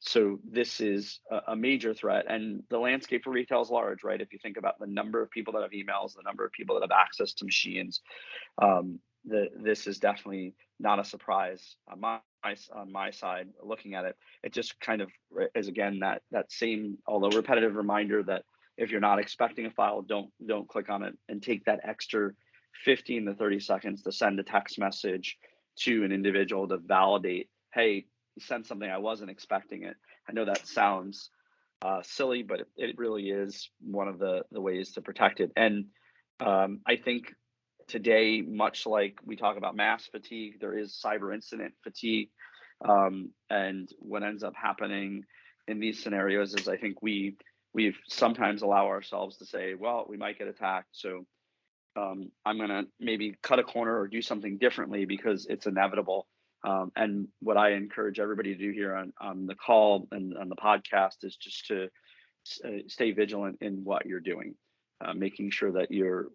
so 0.00 0.38
this 0.48 0.80
is 0.80 1.18
a, 1.48 1.56
major 1.56 1.92
threat, 1.92 2.26
and 2.28 2.62
the 2.70 2.78
landscape 2.78 3.24
for 3.24 3.30
retail 3.30 3.62
is 3.62 3.70
large, 3.70 4.04
right? 4.04 4.20
If 4.20 4.32
you 4.32 4.38
think 4.40 4.56
about 4.56 4.78
the 4.78 4.86
number 4.86 5.20
of 5.20 5.30
people 5.30 5.52
that 5.54 5.62
have 5.62 5.72
emails, 5.72 6.14
the 6.14 6.22
number 6.24 6.44
of 6.44 6.52
people 6.52 6.76
that 6.76 6.82
have 6.88 6.96
access 6.96 7.32
to 7.34 7.44
machines, 7.44 8.00
um, 8.62 9.00
the, 9.24 9.48
this 9.60 9.88
is 9.88 9.98
definitely 9.98 10.54
not 10.78 11.00
a 11.00 11.04
surprise 11.04 11.76
on 11.90 12.00
my 12.00 12.20
on 12.72 12.92
my 12.92 13.10
side. 13.10 13.48
Looking 13.60 13.94
at 13.94 14.04
it, 14.04 14.16
it 14.44 14.52
just 14.52 14.78
kind 14.78 15.02
of 15.02 15.10
is 15.56 15.66
again 15.66 15.98
that 16.00 16.22
that 16.30 16.52
same, 16.52 16.98
although 17.06 17.36
repetitive 17.36 17.74
reminder 17.74 18.22
that 18.22 18.44
if 18.78 18.90
you're 18.90 19.00
not 19.00 19.18
expecting 19.18 19.66
a 19.66 19.70
file, 19.70 20.02
don't 20.02 20.30
don't 20.46 20.68
click 20.68 20.88
on 20.88 21.02
it 21.02 21.18
and 21.28 21.42
take 21.42 21.64
that 21.64 21.80
extra 21.82 22.30
15 22.84 23.26
to 23.26 23.34
30 23.34 23.60
seconds 23.60 24.02
to 24.02 24.12
send 24.12 24.38
a 24.38 24.44
text 24.44 24.78
message 24.78 25.36
to 25.80 26.04
an 26.04 26.12
individual 26.12 26.68
to 26.68 26.78
validate, 26.78 27.48
hey, 27.74 28.06
sent 28.38 28.66
something 28.66 28.88
I 28.88 28.98
wasn't 28.98 29.30
expecting 29.30 29.82
it. 29.82 29.96
I 30.28 30.32
know 30.32 30.44
that 30.44 30.66
sounds 30.66 31.30
uh, 31.82 32.02
silly, 32.02 32.42
but 32.42 32.60
it, 32.60 32.68
it, 32.76 32.98
really 32.98 33.30
is 33.30 33.68
one 33.80 34.08
of 34.08 34.18
the 34.18 34.42
the 34.52 34.60
ways 34.60 34.92
to 34.92 35.02
protect 35.02 35.40
it. 35.40 35.50
And 35.56 35.86
um, 36.40 36.80
I 36.86 36.96
think 36.96 37.34
today, 37.88 38.42
much 38.42 38.86
like 38.86 39.18
we 39.24 39.36
talk 39.36 39.56
about 39.56 39.76
mass 39.76 40.06
fatigue, 40.06 40.60
there 40.60 40.78
is 40.78 41.00
cyber 41.04 41.34
incident 41.34 41.74
fatigue. 41.82 42.30
Um, 42.88 43.30
and 43.50 43.88
what 43.98 44.22
ends 44.22 44.44
up 44.44 44.54
happening 44.54 45.24
in 45.66 45.80
these 45.80 46.02
scenarios 46.02 46.54
is 46.54 46.68
I 46.68 46.76
think 46.76 47.02
we 47.02 47.36
we 47.74 47.94
sometimes 48.08 48.62
allow 48.62 48.86
ourselves 48.88 49.36
to 49.38 49.46
say, 49.46 49.74
well, 49.74 50.06
we 50.08 50.16
might 50.16 50.38
get 50.38 50.48
attacked, 50.48 50.88
so 50.92 51.26
um, 51.96 52.30
I'm 52.44 52.58
going 52.58 52.70
to 52.70 52.84
maybe 53.00 53.34
cut 53.42 53.58
a 53.58 53.64
corner 53.64 53.98
or 53.98 54.08
do 54.08 54.22
something 54.22 54.58
differently 54.58 55.04
because 55.04 55.46
it's 55.46 55.66
inevitable. 55.66 56.26
Um, 56.64 56.92
and 56.96 57.28
what 57.40 57.56
I 57.56 57.72
encourage 57.72 58.18
everybody 58.18 58.54
to 58.54 58.60
do 58.60 58.72
here 58.72 58.94
on, 58.94 59.12
on 59.20 59.46
the 59.46 59.54
call 59.54 60.08
and 60.10 60.36
on 60.36 60.48
the 60.48 60.56
podcast 60.56 61.22
is 61.22 61.36
just 61.36 61.66
to 61.68 61.88
uh, 62.64 62.82
stay 62.86 63.12
vigilant 63.12 63.58
in 63.60 63.84
what 63.84 64.06
you're 64.06 64.20
doing, 64.20 64.54
uh, 65.04 65.12
making 65.14 65.50
sure 65.50 65.72
that 65.72 65.90
you're 65.90 66.28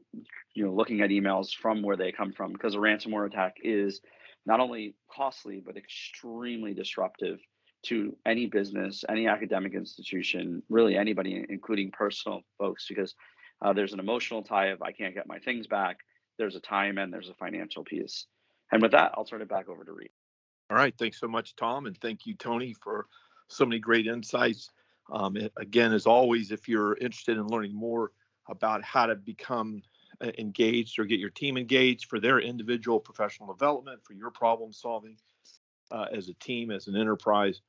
you 0.54 0.66
know 0.66 0.74
looking 0.74 1.02
at 1.02 1.10
emails 1.10 1.54
from 1.54 1.82
where 1.82 1.98
they 1.98 2.12
come 2.12 2.32
from 2.32 2.54
because 2.54 2.76
a 2.76 2.78
ransomware 2.78 3.26
attack 3.26 3.56
is 3.64 4.00
not 4.46 4.60
only 4.60 4.96
costly 5.12 5.62
but 5.66 5.78
extremely 5.78 6.74
disruptive 6.74 7.40
to 7.84 8.16
any 8.26 8.46
business, 8.46 9.04
any 9.10 9.28
academic 9.28 9.74
institution, 9.74 10.64
really 10.70 10.96
anybody, 10.96 11.46
including 11.50 11.92
personal 11.92 12.42
folks, 12.58 12.88
because 12.88 13.16
uh, 13.62 13.74
there's 13.74 13.94
an 13.94 14.00
emotional 14.00 14.42
tie 14.42 14.68
of 14.68 14.82
I 14.82 14.92
can't 14.92 15.14
get 15.14 15.28
my 15.28 15.40
things 15.40 15.68
back. 15.68 15.98
There's 16.38 16.56
a 16.56 16.60
time 16.60 16.98
and 16.98 17.14
there's 17.14 17.30
a 17.30 17.34
financial 17.36 17.84
piece. 17.84 18.28
And 18.72 18.82
with 18.82 18.92
that, 18.92 19.12
I'll 19.16 19.26
turn 19.26 19.42
it 19.42 19.50
back 19.50 19.70
over 19.70 19.84
to 19.84 19.92
Read. 19.92 20.10
All 20.70 20.78
right. 20.78 20.94
Thanks 20.98 21.20
so 21.20 21.28
much, 21.28 21.56
Tom. 21.56 21.86
And 21.86 21.98
thank 22.00 22.26
you, 22.26 22.36
Tony, 22.36 22.74
for 22.82 23.08
so 23.48 23.66
many 23.66 23.80
great 23.80 24.08
insights. 24.08 24.72
Um, 25.12 25.38
again, 25.58 25.94
as 25.94 26.08
always, 26.08 26.52
if 26.52 26.68
you're 26.68 26.96
interested 26.98 27.38
in 27.38 27.48
learning 27.48 27.76
more 27.76 28.12
about 28.50 28.84
how 28.84 29.06
to 29.06 29.16
become 29.16 29.82
uh, 30.22 30.32
engaged 30.38 30.98
or 30.98 31.06
get 31.06 31.20
your 31.20 31.30
team 31.30 31.58
engaged 31.58 32.10
for 32.10 32.20
their 32.20 32.40
individual 32.40 33.00
professional 33.00 33.54
development, 33.54 34.02
for 34.04 34.14
your 34.14 34.32
problem 34.32 34.72
solving 34.72 35.18
uh, 35.92 36.06
as 36.12 36.30
a 36.30 36.34
team, 36.36 36.72
as 36.72 36.88
an 36.88 36.96
enterprise, 36.96 37.62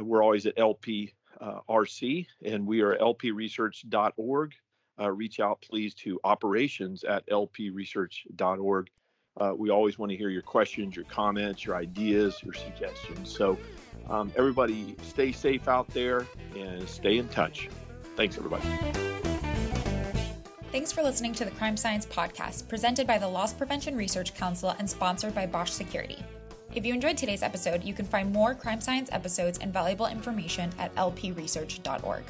we're 0.00 0.22
always 0.22 0.46
at 0.46 0.56
LPRC 0.56 1.12
uh, 1.40 2.48
and 2.48 2.66
we 2.66 2.80
are 2.80 2.96
lpresearch.org. 2.96 4.54
Uh, 4.98 5.10
reach 5.10 5.40
out, 5.40 5.60
please, 5.60 5.94
to 5.94 6.18
operations 6.24 7.04
at 7.04 7.26
lpresearch.org. 7.28 8.90
Uh, 9.38 9.52
we 9.54 9.70
always 9.70 9.98
want 9.98 10.10
to 10.10 10.16
hear 10.16 10.30
your 10.30 10.42
questions, 10.42 10.96
your 10.96 11.04
comments, 11.04 11.66
your 11.66 11.76
ideas, 11.76 12.42
your 12.42 12.54
suggestions. 12.54 13.30
So, 13.30 13.58
um, 14.08 14.32
everybody, 14.36 14.96
stay 15.02 15.32
safe 15.32 15.68
out 15.68 15.88
there 15.88 16.26
and 16.56 16.88
stay 16.88 17.18
in 17.18 17.28
touch. 17.28 17.68
Thanks, 18.16 18.38
everybody. 18.38 18.64
Thanks 20.72 20.92
for 20.92 21.02
listening 21.02 21.32
to 21.34 21.44
the 21.44 21.50
Crime 21.52 21.76
Science 21.76 22.06
Podcast, 22.06 22.68
presented 22.68 23.06
by 23.06 23.18
the 23.18 23.28
Loss 23.28 23.54
Prevention 23.54 23.96
Research 23.96 24.34
Council 24.34 24.74
and 24.78 24.88
sponsored 24.88 25.34
by 25.34 25.46
Bosch 25.46 25.70
Security. 25.70 26.22
If 26.76 26.84
you 26.84 26.92
enjoyed 26.92 27.16
today's 27.16 27.42
episode, 27.42 27.84
you 27.84 27.94
can 27.94 28.04
find 28.04 28.30
more 28.30 28.54
crime 28.54 28.82
science 28.82 29.08
episodes 29.10 29.58
and 29.62 29.72
valuable 29.72 30.08
information 30.08 30.70
at 30.78 30.94
lpresearch.org. 30.96 32.24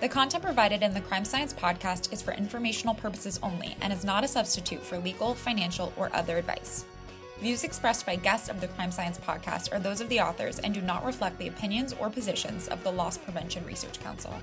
The 0.00 0.08
content 0.08 0.42
provided 0.42 0.82
in 0.82 0.92
the 0.92 1.00
Crime 1.00 1.24
Science 1.24 1.54
podcast 1.54 2.12
is 2.12 2.20
for 2.20 2.32
informational 2.32 2.96
purposes 2.96 3.38
only 3.44 3.76
and 3.80 3.92
is 3.92 4.04
not 4.04 4.24
a 4.24 4.28
substitute 4.28 4.82
for 4.82 4.98
legal, 4.98 5.36
financial, 5.36 5.92
or 5.96 6.10
other 6.12 6.36
advice. 6.36 6.84
Views 7.38 7.62
expressed 7.62 8.06
by 8.06 8.16
guests 8.16 8.48
of 8.48 8.60
the 8.60 8.66
Crime 8.66 8.90
Science 8.90 9.18
podcast 9.18 9.72
are 9.72 9.78
those 9.78 10.00
of 10.00 10.08
the 10.08 10.20
authors 10.20 10.58
and 10.58 10.74
do 10.74 10.80
not 10.80 11.04
reflect 11.04 11.38
the 11.38 11.46
opinions 11.46 11.94
or 12.00 12.10
positions 12.10 12.66
of 12.66 12.82
the 12.82 12.90
Loss 12.90 13.18
Prevention 13.18 13.64
Research 13.64 14.00
Council. 14.00 14.34